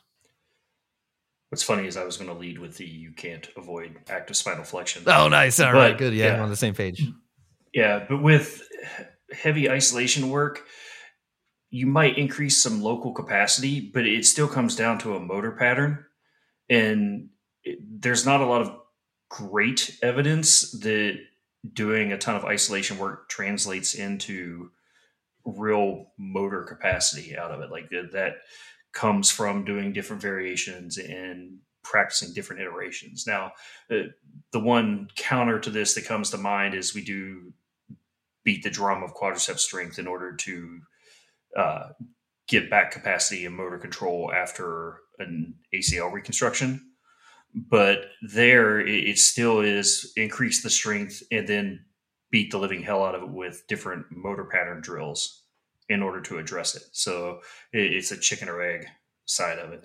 [1.50, 4.64] What's funny is I was going to lead with the you can't avoid active spinal
[4.64, 5.04] flexion.
[5.06, 5.60] Oh, nice.
[5.60, 6.12] All but, right, good.
[6.12, 7.06] Yeah, yeah, I'm on the same page.
[7.72, 8.62] Yeah, but with
[9.32, 10.64] heavy isolation work,
[11.70, 16.04] you might increase some local capacity, but it still comes down to a motor pattern.
[16.68, 17.28] And
[17.62, 18.76] it, there's not a lot of
[19.28, 21.18] great evidence that
[21.72, 24.70] doing a ton of isolation work translates into
[25.44, 27.70] real motor capacity out of it.
[27.70, 28.36] Like that
[28.96, 33.26] comes from doing different variations and practicing different iterations.
[33.26, 33.52] Now,
[33.90, 34.08] uh,
[34.52, 37.52] the one counter to this that comes to mind is we do
[38.42, 40.80] beat the drum of quadriceps strength in order to
[41.58, 41.88] uh,
[42.48, 46.80] get back capacity and motor control after an ACL reconstruction.
[47.54, 51.84] But there, it still is increase the strength and then
[52.30, 55.45] beat the living hell out of it with different motor pattern drills
[55.88, 56.82] in order to address it.
[56.92, 57.40] So
[57.72, 58.86] it's a chicken or egg
[59.24, 59.84] side of it.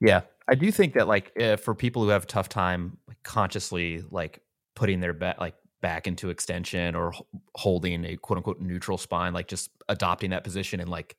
[0.00, 3.22] Yeah, I do think that like uh, for people who have a tough time like,
[3.22, 4.40] consciously like
[4.74, 7.12] putting their back like back into extension or
[7.54, 11.16] holding a quote unquote neutral spine, like just adopting that position and like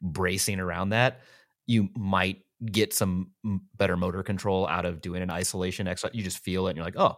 [0.00, 1.20] bracing around that,
[1.66, 3.30] you might get some
[3.76, 6.14] better motor control out of doing an isolation exercise.
[6.14, 7.16] You just feel it and you're like, oh,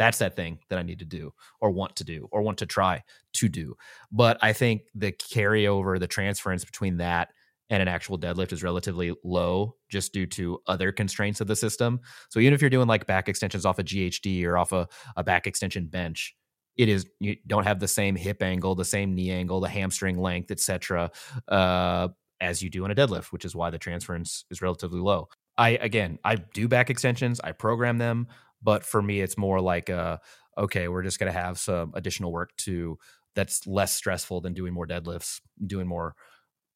[0.00, 2.66] that's that thing that I need to do or want to do or want to
[2.66, 3.02] try
[3.34, 3.74] to do.
[4.10, 7.28] But I think the carryover, the transference between that
[7.68, 12.00] and an actual deadlift is relatively low just due to other constraints of the system.
[12.30, 15.22] So even if you're doing like back extensions off a GHD or off a, a
[15.22, 16.34] back extension bench,
[16.78, 20.18] it is you don't have the same hip angle, the same knee angle, the hamstring
[20.18, 21.10] length, etc.,
[21.46, 22.08] uh,
[22.40, 25.28] as you do in a deadlift, which is why the transference is relatively low.
[25.58, 28.28] I again, I do back extensions, I program them,
[28.62, 30.18] but for me, it's more like, uh,
[30.58, 32.98] okay, we're just going to have some additional work to
[33.34, 36.14] that's less stressful than doing more deadlifts, doing more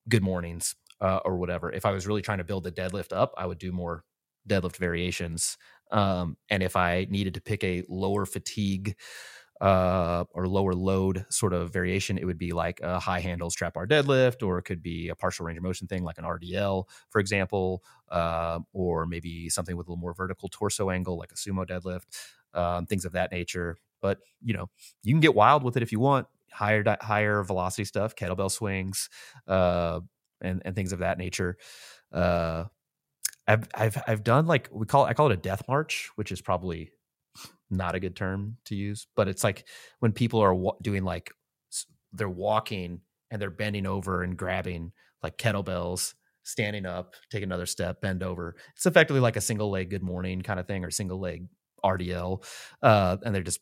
[0.09, 1.73] good mornings uh, or whatever.
[1.73, 4.05] If I was really trying to build the deadlift up, I would do more
[4.49, 5.57] deadlift variations.
[5.91, 8.97] Um, and if I needed to pick a lower fatigue
[9.65, 13.75] uh, or lower load sort of variation, it would be like a high handles trap
[13.75, 16.85] bar deadlift, or it could be a partial range of motion thing like an RDL,
[17.09, 21.37] for example, uh, or maybe something with a little more vertical torso angle like a
[21.37, 22.05] sumo deadlift,
[22.53, 23.79] um, things of that nature.
[24.03, 24.69] But you know,
[25.03, 26.27] you can get wild with it if you want.
[26.53, 29.09] Higher higher velocity stuff, kettlebell swings,
[29.49, 30.01] uh,
[30.43, 31.57] and and things of that nature.
[32.13, 32.65] Uh,
[33.47, 36.41] I've I've I've done like we call I call it a death march, which is
[36.41, 36.91] probably
[37.77, 39.67] not a good term to use, but it's like
[40.01, 41.31] when people are doing like
[42.13, 43.01] they're walking
[43.31, 46.15] and they're bending over and grabbing like kettlebells,
[46.45, 48.57] standing up, take another step, bend over.
[48.77, 51.49] It's effectively like a single leg good morning kind of thing or single leg
[51.85, 52.45] RDL,
[52.83, 53.61] uh, and they're just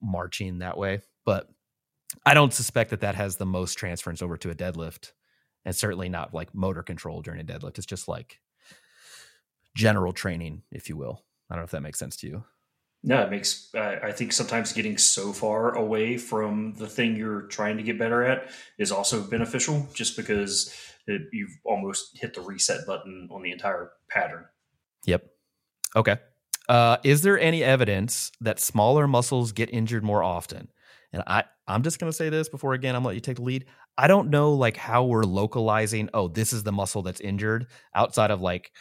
[0.00, 1.00] marching that way.
[1.24, 1.48] But
[2.24, 5.12] I don't suspect that that has the most transference over to a deadlift,
[5.64, 7.78] and certainly not like motor control during a deadlift.
[7.78, 8.40] It's just like
[9.74, 11.24] general training, if you will.
[11.50, 12.44] I don't know if that makes sense to you.
[13.04, 13.72] No, it makes.
[13.74, 17.98] Uh, I think sometimes getting so far away from the thing you're trying to get
[17.98, 20.74] better at is also beneficial, just because
[21.06, 24.46] it, you've almost hit the reset button on the entire pattern.
[25.06, 25.24] Yep.
[25.94, 26.16] Okay.
[26.68, 30.68] Uh, is there any evidence that smaller muscles get injured more often?
[31.12, 33.36] And I, I'm just going to say this before again, I'm gonna let you take
[33.36, 33.64] the lead.
[33.96, 36.10] I don't know like how we're localizing.
[36.12, 38.72] Oh, this is the muscle that's injured outside of like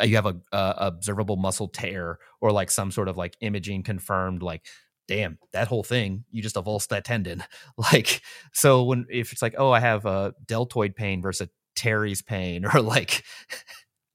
[0.00, 3.82] Uh, you have a, a observable muscle tear or like some sort of like imaging
[3.82, 4.64] confirmed like
[5.08, 7.42] damn that whole thing you just avulsed that tendon.
[7.76, 8.22] Like
[8.52, 12.80] so when if it's like oh i have a deltoid pain versus teres pain or
[12.80, 13.24] like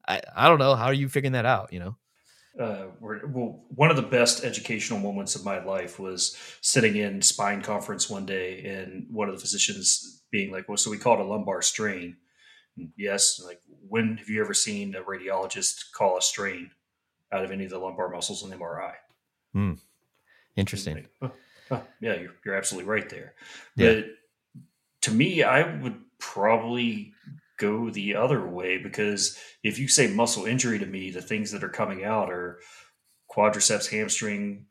[0.07, 1.97] I, I don't know how are you figuring that out you know?
[2.59, 7.61] Uh, well, one of the best educational moments of my life was sitting in spine
[7.61, 11.19] conference one day, and one of the physicians being like, "Well, so we call it
[11.19, 12.17] a lumbar strain."
[12.75, 16.71] And yes, like when have you ever seen a radiologist call a strain
[17.31, 18.93] out of any of the lumbar muscles in MRI?
[19.53, 19.73] Hmm.
[20.55, 20.95] Interesting.
[20.95, 21.31] Like, oh,
[21.71, 23.33] oh, yeah, you're, you're absolutely right there.
[23.75, 23.93] Yeah.
[23.93, 24.05] But
[25.03, 27.13] to me, I would probably
[27.57, 31.63] go the other way because if you say muscle injury to me, the things that
[31.63, 32.59] are coming out are
[33.29, 34.65] quadriceps, hamstring,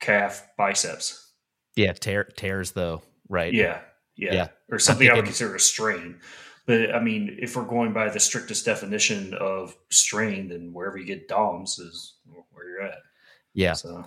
[0.00, 1.32] calf, biceps.
[1.76, 3.52] Yeah, tear, tears though, right?
[3.52, 3.80] Yeah,
[4.16, 4.48] yeah, yeah.
[4.70, 6.20] or something I would consider a strain.
[6.68, 11.06] But I mean, if we're going by the strictest definition of strain, then wherever you
[11.06, 12.16] get DOMS is
[12.52, 12.98] where you're at.
[13.54, 13.72] Yeah.
[13.72, 14.04] So.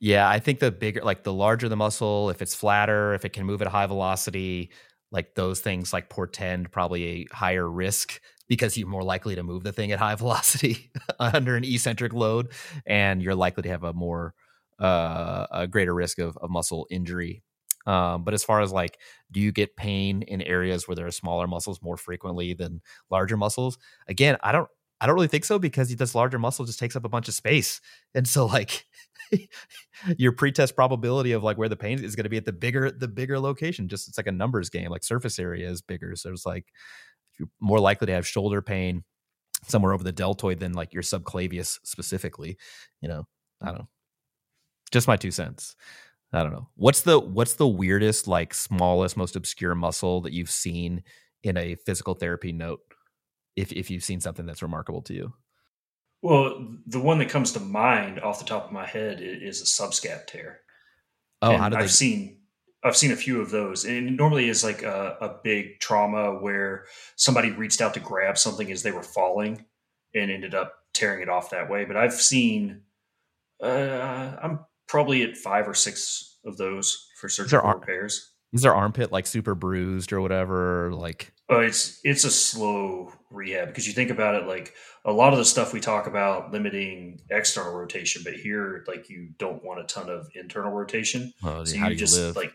[0.00, 3.32] Yeah, I think the bigger, like the larger the muscle, if it's flatter, if it
[3.32, 4.70] can move at high velocity,
[5.12, 9.62] like those things like portend probably a higher risk because you're more likely to move
[9.62, 12.48] the thing at high velocity under an eccentric load
[12.86, 14.34] and you're likely to have a more
[14.78, 17.42] uh, a greater risk of, of muscle injury
[17.86, 18.98] um, but as far as like
[19.30, 22.80] do you get pain in areas where there are smaller muscles more frequently than
[23.10, 23.78] larger muscles
[24.08, 24.68] again i don't
[25.00, 27.34] i don't really think so because this larger muscle just takes up a bunch of
[27.34, 27.80] space
[28.14, 28.86] and so like
[30.18, 32.90] your pretest probability of like where the pain is going to be at the bigger
[32.90, 33.88] the bigger location.
[33.88, 34.90] Just it's like a numbers game.
[34.90, 36.66] Like surface area is bigger, so it's like
[37.38, 39.04] you're more likely to have shoulder pain
[39.66, 42.56] somewhere over the deltoid than like your subclavius specifically.
[43.00, 43.26] You know,
[43.62, 43.88] I don't know.
[44.90, 45.74] Just my two cents.
[46.34, 46.68] I don't know.
[46.74, 51.04] What's the what's the weirdest, like smallest, most obscure muscle that you've seen
[51.44, 52.80] in a physical therapy note?
[53.54, 55.34] If if you've seen something that's remarkable to you.
[56.22, 59.64] Well, the one that comes to mind off the top of my head is a
[59.64, 60.60] subscap tear.
[61.40, 62.38] Oh, and how did I've seen
[62.82, 66.32] I've seen a few of those, and it normally is like a, a big trauma
[66.32, 66.84] where
[67.16, 69.64] somebody reached out to grab something as they were falling
[70.14, 71.84] and ended up tearing it off that way.
[71.84, 72.82] But I've seen,
[73.62, 78.32] uh, I'm probably at five or six of those for surgical ar- repairs.
[78.52, 80.92] Is their armpit like super bruised or whatever?
[80.92, 84.74] Like, oh, it's it's a slow rehab because you think about it like
[85.04, 89.30] a lot of the stuff we talk about limiting external rotation, but here, like you
[89.38, 91.32] don't want a ton of internal rotation.
[91.42, 92.36] Oh, so you, you just live?
[92.36, 92.52] like,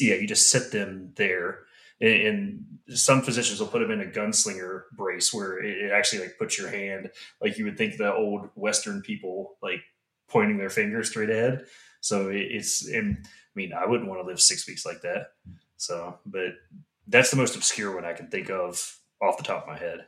[0.00, 1.60] yeah, you just sit them there.
[2.00, 2.64] And, and,
[2.96, 6.56] some physicians will put them in a gunslinger brace where it, it, actually like puts
[6.56, 7.10] your hand,
[7.42, 9.82] like you would think the old Western people like
[10.28, 11.66] pointing their finger straight ahead.
[12.00, 15.28] So it, it's, and I mean, I wouldn't want to live six weeks like that.
[15.76, 16.54] So, but
[17.06, 20.06] that's the most obscure one I can think of off the top of my head.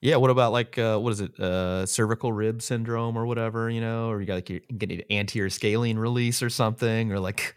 [0.00, 3.80] Yeah, what about like uh, what is it, uh, cervical rib syndrome or whatever, you
[3.80, 7.56] know, or you got like you get an anterior scalene release or something, or like.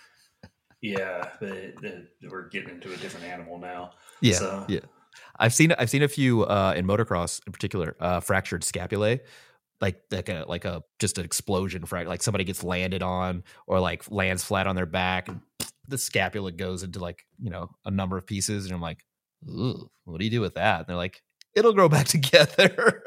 [0.80, 1.74] yeah, but,
[2.30, 3.90] we're getting into a different animal now.
[4.20, 4.64] Yeah, so.
[4.68, 4.80] yeah.
[5.40, 9.20] I've seen I've seen a few uh, in motocross in particular uh, fractured scapulae,
[9.80, 13.80] like like a like a just an explosion fracture, like somebody gets landed on or
[13.80, 15.40] like lands flat on their back, and
[15.86, 19.04] the scapula goes into like you know a number of pieces, and I'm like,
[19.46, 20.80] Ooh, what do you do with that?
[20.80, 21.22] And they're like,
[21.54, 23.02] it'll grow back together.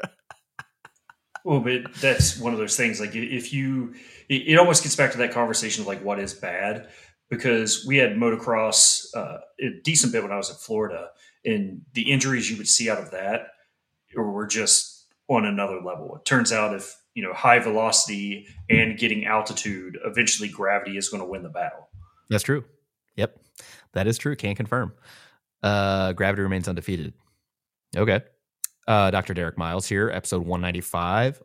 [1.44, 3.00] well, but that's one of those things.
[3.00, 3.94] Like if you,
[4.28, 6.88] it, almost gets back to that conversation of like what is bad,
[7.30, 11.08] because we had motocross uh, a decent bit when I was in Florida,
[11.44, 13.48] and the injuries you would see out of that
[14.14, 14.91] were just
[15.36, 16.16] on another level.
[16.16, 21.22] It turns out if you know high velocity and getting altitude, eventually gravity is going
[21.22, 21.88] to win the battle.
[22.30, 22.64] That's true.
[23.16, 23.38] Yep,
[23.92, 24.36] that is true.
[24.36, 24.92] Can't confirm.
[25.62, 27.14] Uh, gravity remains undefeated.
[27.96, 28.20] Okay.
[28.88, 29.34] Uh, Dr.
[29.34, 31.40] Derek Miles here, episode 195,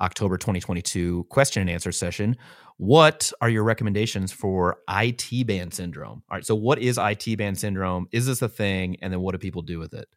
[0.00, 2.36] October 2022 question and answer session.
[2.76, 6.22] What are your recommendations for IT band syndrome?
[6.30, 6.44] All right.
[6.44, 8.08] So, what is IT band syndrome?
[8.12, 8.96] Is this a thing?
[9.00, 10.08] And then what do people do with it?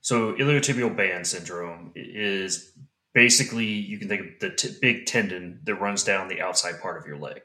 [0.00, 2.72] So, iliotibial band syndrome is
[3.14, 7.00] basically you can think of the t- big tendon that runs down the outside part
[7.00, 7.42] of your leg.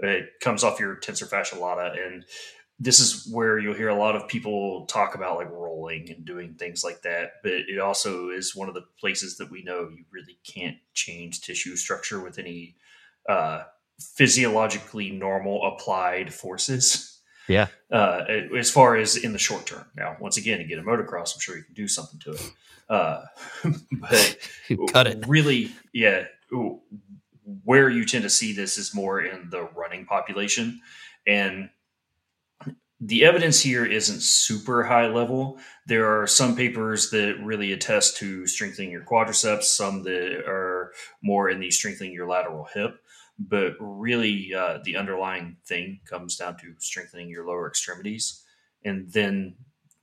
[0.00, 2.24] It comes off your tensor fascia lata, and
[2.80, 6.54] this is where you'll hear a lot of people talk about like rolling and doing
[6.54, 7.34] things like that.
[7.42, 11.40] But it also is one of the places that we know you really can't change
[11.40, 12.74] tissue structure with any
[13.28, 13.62] uh,
[14.00, 17.13] physiologically normal applied forces.
[17.48, 17.68] Yeah.
[17.90, 18.24] Uh,
[18.56, 19.84] as far as in the short term.
[19.96, 22.52] Now, once again, you get a motocross, I'm sure you can do something to it.
[22.88, 23.22] Uh,
[23.92, 24.38] but
[24.92, 25.24] cut it.
[25.26, 26.24] Really, yeah.
[27.64, 30.80] Where you tend to see this is more in the running population.
[31.26, 31.70] And
[33.00, 35.58] the evidence here isn't super high level.
[35.86, 40.92] There are some papers that really attest to strengthening your quadriceps, some that are
[41.22, 43.03] more in the strengthening your lateral hip.
[43.38, 48.44] But really, uh, the underlying thing comes down to strengthening your lower extremities.
[48.84, 49.56] And then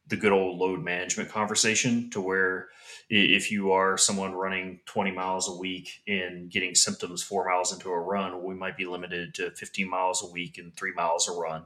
[0.08, 2.68] the good old load management conversation to where
[3.10, 7.90] if you are someone running 20 miles a week and getting symptoms four miles into
[7.90, 11.32] a run, we might be limited to 15 miles a week and three miles a
[11.32, 11.64] run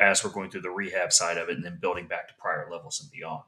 [0.00, 2.68] as we're going through the rehab side of it and then building back to prior
[2.70, 3.44] levels and beyond.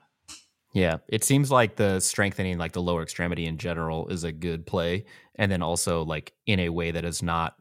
[0.72, 4.66] Yeah, it seems like the strengthening, like the lower extremity in general, is a good
[4.66, 5.04] play.
[5.34, 7.54] And then also, like, in a way that is not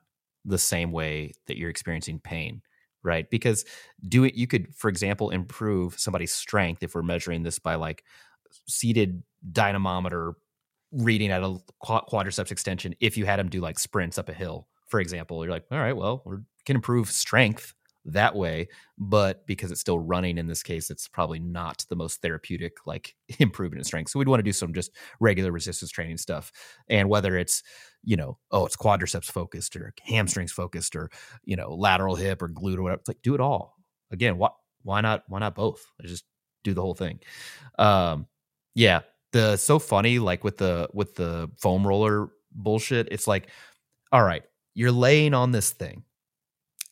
[0.46, 2.62] the same way that you're experiencing pain,
[3.04, 3.28] right?
[3.30, 3.66] Because
[4.08, 8.04] do it, you could, for example, improve somebody's strength if we're measuring this by like
[8.68, 10.36] seated dynamometer
[10.92, 14.68] reading at a quadriceps extension if you had them do like sprints up a hill
[14.88, 17.74] for example you're like all right well we can improve strength
[18.10, 18.68] that way
[18.98, 23.16] but because it's still running in this case it's probably not the most therapeutic like
[23.40, 24.12] improvement in strength.
[24.12, 26.52] So we'd want to do some just regular resistance training stuff
[26.88, 27.64] and whether it's
[28.04, 31.10] you know oh it's quadriceps focused or hamstrings focused or
[31.44, 33.76] you know lateral hip or glute or whatever it's like do it all.
[34.12, 34.50] Again why
[34.84, 35.86] why not why not both?
[36.02, 36.26] Just
[36.64, 37.20] do the whole thing.
[37.78, 38.28] Um
[38.76, 43.48] yeah the so funny like with the with the foam roller bullshit it's like
[44.12, 46.04] all right you're laying on this thing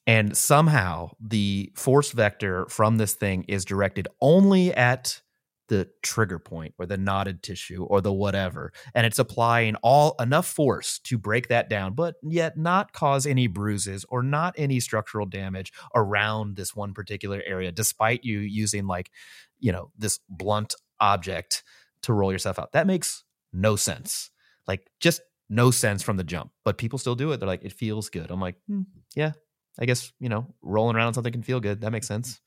[0.07, 5.21] and somehow the force vector from this thing is directed only at
[5.67, 8.71] the trigger point or the knotted tissue or the whatever.
[8.95, 13.47] And it's applying all enough force to break that down but yet not cause any
[13.47, 19.11] bruises or not any structural damage around this one particular area despite you using like
[19.59, 21.63] you know this blunt object
[22.03, 22.71] to roll yourself out.
[22.71, 24.31] That makes no sense.
[24.67, 25.19] Like just
[25.49, 26.51] no sense from the jump.
[26.63, 27.41] But people still do it.
[27.41, 28.31] They're like it feels good.
[28.31, 28.83] I'm like hmm,
[29.15, 29.33] yeah
[29.79, 31.81] I guess you know rolling around on something can feel good.
[31.81, 32.39] That makes sense.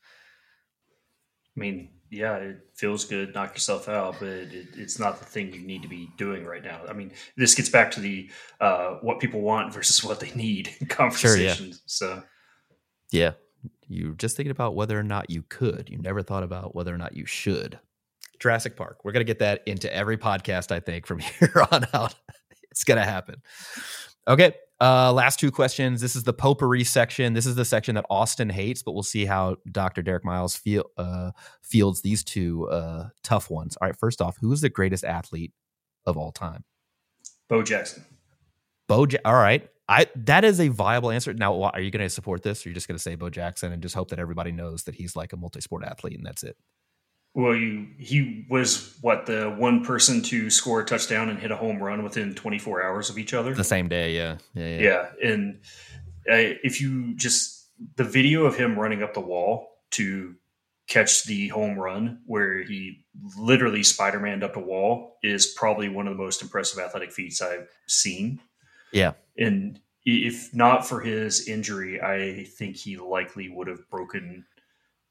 [1.56, 3.34] I mean, yeah, it feels good.
[3.34, 6.62] Knock yourself out, but it, it's not the thing you need to be doing right
[6.62, 6.80] now.
[6.88, 8.30] I mean, this gets back to the
[8.60, 11.66] uh, what people want versus what they need conversation.
[11.66, 11.74] Sure, yeah.
[11.86, 12.22] So,
[13.10, 13.32] yeah,
[13.88, 15.88] you're just thinking about whether or not you could.
[15.88, 17.78] You never thought about whether or not you should.
[18.38, 19.04] Jurassic Park.
[19.04, 20.72] We're gonna get that into every podcast.
[20.72, 22.14] I think from here on out,
[22.70, 23.42] it's gonna happen.
[24.28, 26.00] Okay, uh, last two questions.
[26.00, 27.34] This is the potpourri section.
[27.34, 30.02] This is the section that Austin hates, but we'll see how Dr.
[30.02, 31.32] Derek Miles feel, uh,
[31.62, 33.76] fields these two uh, tough ones.
[33.80, 35.52] All right, first off, who is the greatest athlete
[36.06, 36.64] of all time?
[37.48, 38.04] Bo Jackson.
[38.88, 39.06] Bo.
[39.06, 41.34] Ja- all right, I that is a viable answer.
[41.34, 43.28] Now, are you going to support this, or are you just going to say Bo
[43.28, 46.42] Jackson and just hope that everybody knows that he's like a multi-sport athlete and that's
[46.42, 46.56] it?
[47.34, 51.56] Well, you, he was what the one person to score a touchdown and hit a
[51.56, 53.54] home run within 24 hours of each other.
[53.54, 54.80] The same day, yeah, yeah, yeah.
[54.80, 55.30] yeah.
[55.30, 55.60] And
[56.28, 60.34] uh, if you just the video of him running up the wall to
[60.88, 63.04] catch the home run, where he
[63.38, 67.68] literally Spider-Man up a wall, is probably one of the most impressive athletic feats I've
[67.86, 68.40] seen.
[68.92, 74.44] Yeah, and if not for his injury, I think he likely would have broken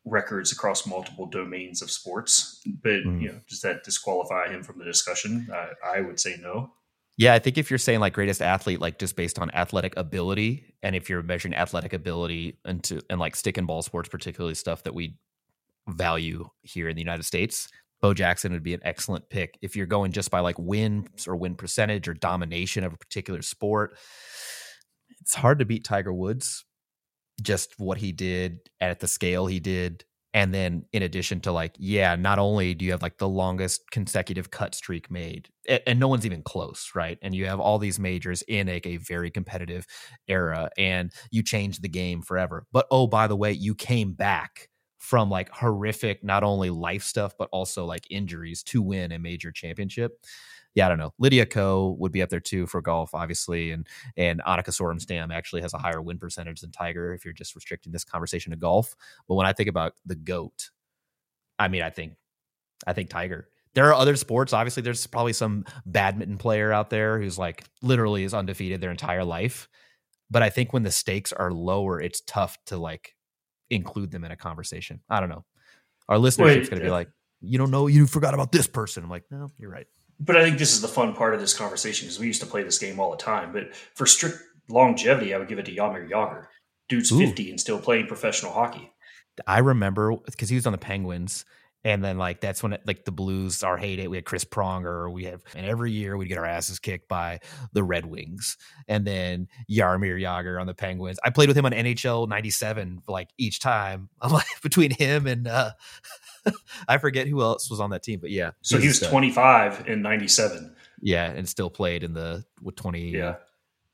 [0.06, 2.62] records across multiple domains of sports.
[2.66, 3.22] But mm.
[3.22, 5.48] you know, does that disqualify him from the discussion?
[5.54, 6.72] I, I would say no.
[7.18, 10.74] Yeah, I think if you're saying like greatest athlete, like just based on athletic ability,
[10.82, 14.84] and if you're measuring athletic ability into and like stick and ball sports, particularly stuff
[14.84, 15.18] that we
[15.88, 17.68] value here in the United States,
[18.02, 19.58] Bo Jackson would be an excellent pick.
[19.62, 23.42] If you're going just by like wins or win percentage or domination of a particular
[23.42, 23.98] sport,
[25.20, 26.64] it's hard to beat Tiger Woods
[27.40, 30.04] just what he did at the scale he did
[30.34, 33.90] and then in addition to like yeah not only do you have like the longest
[33.92, 37.18] consecutive cut streak made and, and no one's even close right?
[37.22, 39.86] And you have all these majors in like a very competitive
[40.28, 42.66] era and you changed the game forever.
[42.72, 47.34] But oh by the way you came back from like horrific not only life stuff
[47.40, 50.12] but also like injuries to win a major championship
[50.76, 51.14] yeah, I don't know.
[51.18, 53.88] Lydia Ko would be up there too for golf, obviously, and
[54.18, 57.92] and Annika Sorenstam actually has a higher win percentage than Tiger if you're just restricting
[57.92, 58.96] this conversation to golf.
[59.28, 60.70] But when I think about the goat,
[61.58, 62.14] I mean, I think
[62.86, 63.50] I think Tiger.
[63.76, 64.54] There are other sports.
[64.54, 69.24] Obviously, there's probably some badminton player out there who's like literally is undefeated their entire
[69.24, 69.68] life.
[70.32, 73.16] But I think when the stakes are lower, it's tough to like
[73.70, 75.02] include them in a conversation.
[75.10, 75.46] I don't know.
[76.08, 77.10] Our listenership's going to be eh like,
[77.42, 79.04] you don't know, you forgot about this person.
[79.04, 79.88] I'm like, no, you're right
[80.20, 82.48] but I think this is the fun part of this conversation because we used to
[82.48, 83.54] play this game all the time.
[83.54, 86.48] But for strict longevity, I would give it to Jaromir Jagr.
[86.90, 87.20] Dude's Ooh.
[87.20, 88.92] 50 and still playing professional hockey.
[89.48, 91.46] I remember because he was on the Penguins.
[91.84, 94.08] And then like that's when it, like the Blues our heyday.
[94.08, 95.12] We had Chris Pronger.
[95.12, 97.40] We have and every year we'd get our asses kicked by
[97.74, 98.58] the Red Wings.
[98.88, 101.20] And then Jaromir Jagr on the Penguins.
[101.24, 104.10] I played with him on NHL '97 like each time.
[104.22, 105.72] I'm like between him and uh,
[106.88, 108.52] I forget who else was on that team, but yeah.
[108.62, 110.76] So he was, 25 in 97.
[111.02, 113.36] Yeah, and still played in the with 20 Yeah.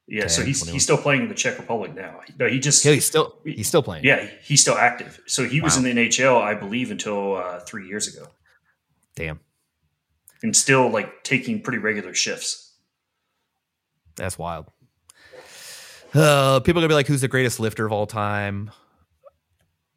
[0.07, 0.73] Yeah, 10, so he's 21.
[0.73, 2.19] he's still playing in the Czech Republic now.
[2.39, 4.03] No, he just he's still he's still playing.
[4.03, 5.19] Yeah, he's still active.
[5.25, 5.65] So he wow.
[5.65, 8.27] was in the NHL, I believe, until uh, three years ago.
[9.15, 9.39] Damn.
[10.43, 12.73] and still like taking pretty regular shifts.
[14.15, 14.67] That's wild.
[16.13, 18.71] Uh, people are gonna be like, "Who's the greatest lifter of all time?"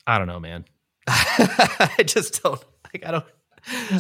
[0.07, 0.65] I don't know, man.
[1.07, 3.05] I just don't like.
[3.05, 3.25] I don't.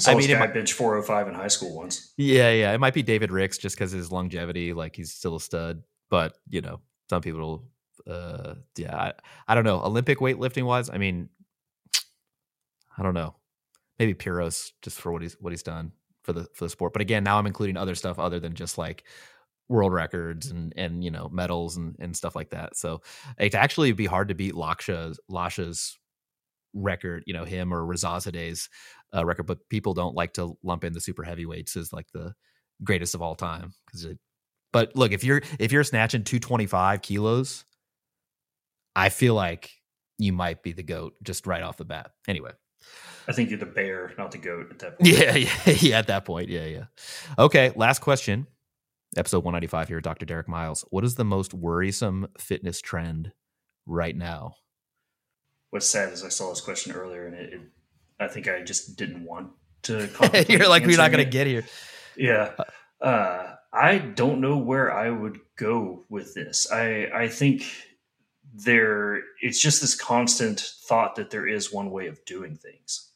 [0.06, 2.12] I mean, might, bench 405 in high school once.
[2.16, 2.72] Yeah, yeah.
[2.72, 5.82] It might be David Ricks just because his longevity, like he's still a stud.
[6.10, 6.80] But you know,
[7.10, 7.64] some people,
[8.06, 9.12] uh, yeah, I,
[9.46, 9.80] I don't know.
[9.82, 11.28] Olympic weightlifting wise, I mean,
[12.96, 13.36] I don't know.
[13.98, 16.92] Maybe Pyrros just for what he's what he's done for the for the sport.
[16.92, 19.04] But again, now I'm including other stuff other than just like
[19.68, 22.76] world records and and you know medals and and stuff like that.
[22.76, 23.02] So
[23.38, 25.98] it actually be hard to beat Laksha's Lasha's
[26.74, 28.68] record, you know, him or Rezazadeh's
[29.14, 29.46] uh, record.
[29.46, 32.34] But people don't like to lump in the super heavyweights as like the
[32.84, 34.06] greatest of all time because.
[34.72, 37.64] But look, if you're if you're snatching 225 kilos,
[38.94, 39.70] I feel like
[40.18, 42.10] you might be the goat just right off the bat.
[42.26, 42.52] Anyway.
[43.26, 45.12] I think you're the bear, not the goat at that point.
[45.12, 45.50] Yeah, yeah,
[45.80, 45.98] yeah.
[45.98, 46.84] At that point, yeah, yeah.
[47.38, 48.46] Okay, last question
[49.16, 50.26] episode 195 here, Dr.
[50.26, 50.84] Derek Miles.
[50.90, 53.32] What is the most worrisome fitness trend
[53.86, 54.54] right now?
[55.70, 57.60] What's sad is I saw this question earlier, and it, it
[58.20, 59.50] I think I just didn't want
[59.82, 60.08] to.
[60.48, 61.64] You're like, we're not going to get here.
[62.16, 62.52] Yeah.
[63.00, 66.70] Uh, I don't know where I would go with this.
[66.72, 67.64] I I think
[68.54, 73.10] there it's just this constant thought that there is one way of doing things,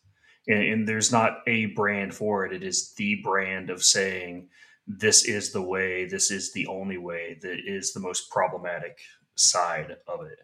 [0.47, 2.53] and, and there's not a brand for it.
[2.53, 4.49] It is the brand of saying
[4.87, 8.99] this is the way, this is the only way, that is the most problematic
[9.37, 10.41] side of it.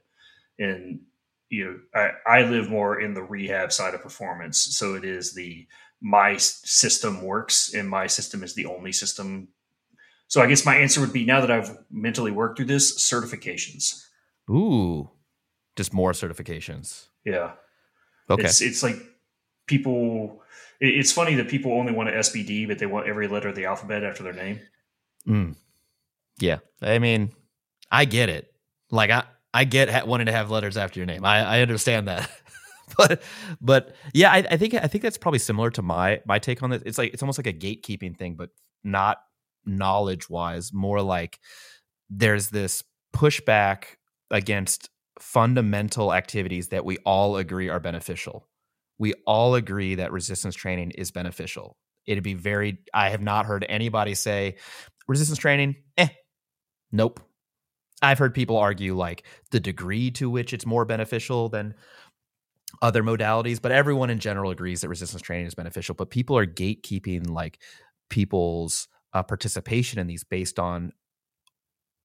[0.58, 1.00] And
[1.50, 5.34] you know, I, I live more in the rehab side of performance, so it is
[5.34, 5.66] the
[6.00, 9.48] my system works and my system is the only system.
[10.28, 14.04] So I guess my answer would be now that I've mentally worked through this, certifications.
[14.50, 15.10] Ooh,
[15.76, 17.06] just more certifications.
[17.24, 17.52] Yeah.
[18.30, 18.44] Okay.
[18.44, 18.96] It's, it's like
[19.66, 20.42] people
[20.80, 23.64] it's funny that people only want an SBD, but they want every letter of the
[23.64, 24.60] alphabet after their name.
[25.26, 25.56] Mm.
[26.38, 27.32] Yeah, I mean,
[27.90, 28.52] I get it.
[28.90, 31.24] Like I, I get wanting to have letters after your name.
[31.24, 32.30] I, I understand that.
[32.96, 33.22] but,
[33.60, 36.70] but yeah, I, I think I think that's probably similar to my my take on
[36.70, 36.82] this.
[36.86, 38.50] It's like it's almost like a gatekeeping thing, but
[38.84, 39.18] not
[39.68, 40.72] knowledge wise.
[40.72, 41.38] More like
[42.10, 42.82] there's this
[43.14, 43.84] pushback
[44.30, 44.90] against
[45.20, 48.48] fundamental activities that we all agree are beneficial
[48.98, 51.76] we all agree that resistance training is beneficial.
[52.06, 54.56] It'd be very, I have not heard anybody say
[55.06, 56.08] resistance training, eh,
[56.90, 57.20] nope.
[58.02, 61.74] I've heard people argue like the degree to which it's more beneficial than
[62.80, 65.94] other modalities, but everyone in general agrees that resistance training is beneficial.
[65.94, 67.60] But people are gatekeeping like
[68.08, 70.92] people's uh, participation in these based on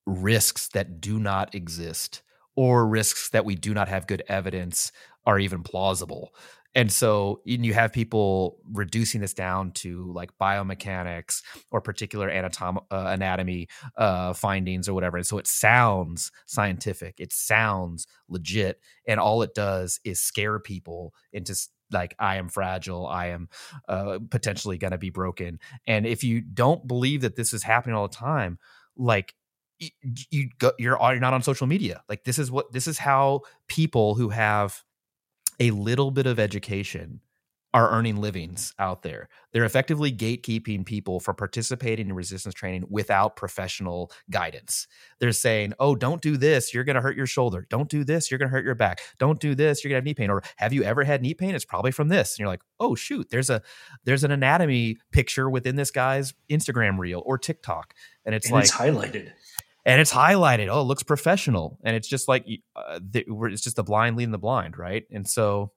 [0.06, 2.22] risks that do not exist
[2.56, 4.92] or risks that we do not have good evidence
[5.26, 6.34] are even plausible.
[6.76, 13.06] And so you have people reducing this down to like biomechanics or particular anatom- uh,
[13.08, 15.18] anatomy uh, findings or whatever.
[15.18, 21.14] And so it sounds scientific it sounds legit and all it does is scare people
[21.32, 21.56] into
[21.94, 23.48] like i am fragile i am
[23.88, 25.60] uh, potentially going to be broken.
[25.88, 28.60] And if you don't believe that this is happening all the time
[28.96, 29.34] like
[29.80, 29.90] you,
[30.30, 32.04] you go, you're you're not on social media.
[32.08, 34.82] Like this is what this is how people who have
[35.60, 37.22] a little bit of education
[37.74, 39.30] are earning livings out there.
[39.52, 44.88] They're effectively gatekeeping people from participating in resistance training without professional guidance.
[45.20, 47.66] They're saying, "Oh, don't do this, you're going to hurt your shoulder.
[47.70, 49.00] Don't do this, you're going to hurt your back.
[49.18, 51.34] Don't do this, you're going to have knee pain." Or, "Have you ever had knee
[51.34, 51.56] pain?
[51.56, 53.62] It's probably from this." And you're like, "Oh, shoot, there's a
[54.04, 57.94] there's an anatomy picture within this guy's Instagram reel or TikTok."
[58.26, 59.32] And it's and like it's highlighted
[59.86, 60.70] and it's highlighted.
[60.70, 62.46] Oh, it looks professional, and it's just like
[62.76, 65.06] uh, the, it's just the blind leading the blind, right?
[65.12, 65.72] And so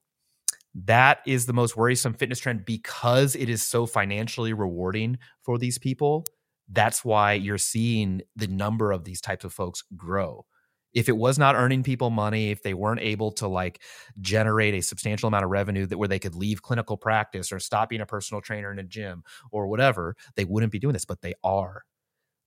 [0.85, 5.79] that is the most worrisome fitness trend because it is so financially rewarding for these
[5.79, 6.27] people.
[6.69, 10.45] That's why you're seeing the number of these types of folks grow.
[10.93, 13.83] If it was not earning people money, if they weren't able to like
[14.21, 17.89] generate a substantial amount of revenue that where they could leave clinical practice or stop
[17.91, 21.21] being a personal trainer in a gym or whatever, they wouldn't be doing this, but
[21.23, 21.85] they are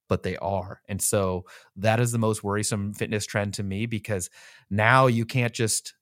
[0.10, 0.82] but they are.
[0.90, 1.46] And so
[1.78, 4.30] that is the most worrisome fitness trend to me because
[4.70, 5.94] now you can't just,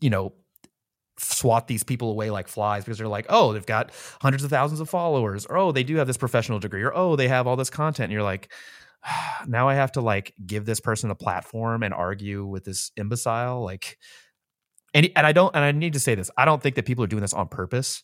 [0.00, 0.32] you know,
[1.18, 3.92] swat these people away like flies because they're like, oh, they've got
[4.22, 7.16] hundreds of thousands of followers, or oh, they do have this professional degree, or oh,
[7.16, 8.04] they have all this content.
[8.04, 8.50] And you're like,
[9.04, 12.90] ah, now I have to like give this person a platform and argue with this
[12.96, 13.62] imbecile.
[13.62, 13.98] Like,
[14.94, 17.04] and, and I don't, and I need to say this, I don't think that people
[17.04, 18.02] are doing this on purpose.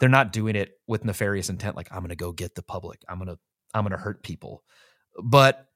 [0.00, 3.02] They're not doing it with nefarious intent like i'm going to go get the public.
[3.08, 3.38] I'm going to
[3.74, 4.64] i'm going to hurt people.
[5.22, 5.66] But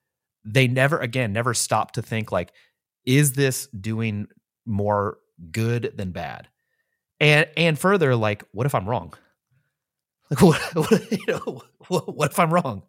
[0.46, 2.52] they never again never stop to think like
[3.04, 4.26] is this doing
[4.66, 5.18] more
[5.50, 6.48] good than bad
[7.20, 9.14] and and further like what if i'm wrong
[10.30, 12.82] Like what, what you know, what, what if I'm wrong?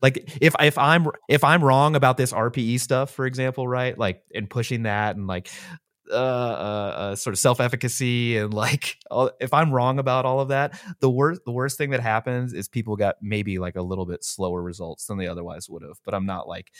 [0.00, 3.96] Like if if I'm if I'm wrong about this RPE stuff, for example, right?
[3.98, 5.50] Like and pushing that and like
[6.10, 8.96] uh, uh, uh, sort of self efficacy and like
[9.40, 12.66] if I'm wrong about all of that, the worst the worst thing that happens is
[12.66, 15.98] people got maybe like a little bit slower results than they otherwise would have.
[16.02, 16.72] But I'm not like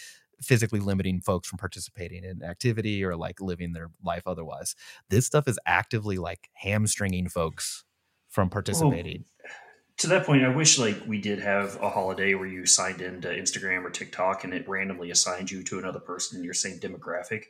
[0.43, 4.75] physically limiting folks from participating in activity or like living their life otherwise.
[5.11, 7.85] This stuff is actively like hamstringing folks
[8.29, 9.25] from participating.
[9.43, 9.53] Well,
[9.99, 13.29] to that point, I wish like we did have a holiday where you signed into
[13.29, 17.45] Instagram or TikTok and it randomly assigned you to another person in your same demographic,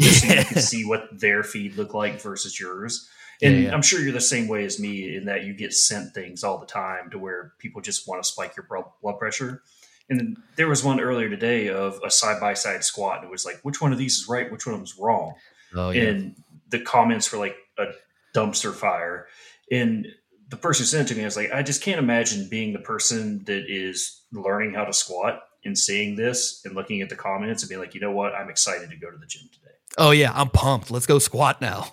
[0.00, 3.08] just so you can see what their feed looked like versus yours.
[3.42, 3.74] And yeah, yeah.
[3.74, 6.58] I'm sure you're the same way as me in that you get sent things all
[6.58, 8.66] the time to where people just want to spike your
[9.02, 9.62] blood pressure.
[10.10, 13.44] And there was one earlier today of a side by side squat, and it was
[13.46, 15.34] like, which one of these is right, which one of them is wrong.
[15.74, 16.02] Oh, yeah.
[16.02, 16.36] And
[16.68, 17.86] the comments were like a
[18.34, 19.28] dumpster fire.
[19.70, 20.06] And
[20.48, 22.72] the person who sent it to me, I was like, I just can't imagine being
[22.72, 27.16] the person that is learning how to squat and seeing this and looking at the
[27.16, 29.74] comments and being like, you know what, I'm excited to go to the gym today.
[29.98, 30.90] Oh yeah, I'm pumped.
[30.90, 31.86] Let's go squat now.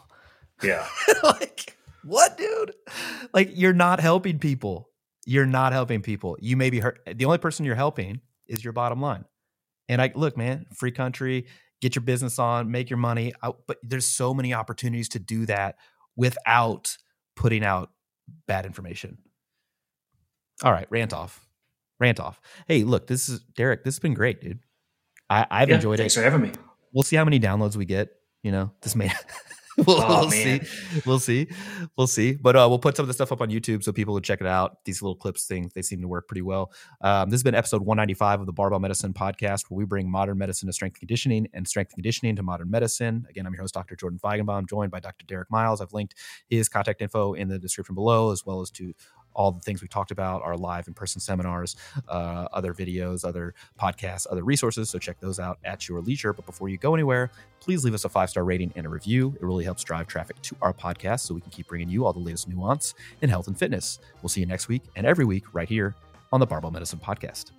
[0.64, 0.88] Yeah.
[1.24, 2.74] like what, dude?
[3.34, 4.87] Like you're not helping people.
[5.28, 6.38] You're not helping people.
[6.40, 7.02] You may be hurt.
[7.06, 9.26] The only person you're helping is your bottom line.
[9.90, 11.48] And I look, man, free country,
[11.82, 13.34] get your business on, make your money.
[13.42, 15.76] but there's so many opportunities to do that
[16.16, 16.96] without
[17.36, 17.92] putting out
[18.48, 19.18] bad information.
[20.64, 21.46] All right, rant off.
[22.00, 22.40] Rant off.
[22.66, 23.84] Hey, look, this is Derek.
[23.84, 24.60] This has been great, dude.
[25.30, 26.22] I, I've yeah, enjoyed thanks it.
[26.22, 26.58] Thanks for having me.
[26.94, 28.12] We'll see how many downloads we get.
[28.44, 29.08] You know, this may
[29.86, 30.62] we'll, oh, we'll see.
[31.06, 31.48] We'll see.
[31.98, 32.34] We'll see.
[32.34, 34.42] But uh, we'll put some of the stuff up on YouTube so people will check
[34.42, 34.84] it out.
[34.86, 36.72] These little clips things, they seem to work pretty well.
[37.02, 40.40] Um, this has been episode 195 of the Barbell Medicine podcast, where we bring modern
[40.40, 43.28] medicine to strength and conditioning and strength and conditioning to modern medicine.
[43.30, 43.96] Again, I'm your host, Dr.
[43.96, 45.26] Jordan Feigenbaum, joined by Dr.
[45.28, 45.80] Derek Miles.
[45.80, 46.16] I've linked
[46.50, 48.94] his contact info in the description below, as well as to
[49.38, 51.78] all the things we talked about, our live in person seminars,
[52.10, 54.90] uh, other videos, other podcasts, other resources.
[54.90, 56.34] So check those out at your leisure.
[56.34, 57.32] But before you go anywhere,
[57.62, 59.34] please leave us a five star rating and a review.
[59.40, 62.14] It really helps drive traffic to our podcast so we can keep bringing you all
[62.14, 64.00] the latest nuance in health and fitness.
[64.22, 65.96] We'll see you next week and every week right here
[66.34, 67.52] on the Barbell Medicine Podcast.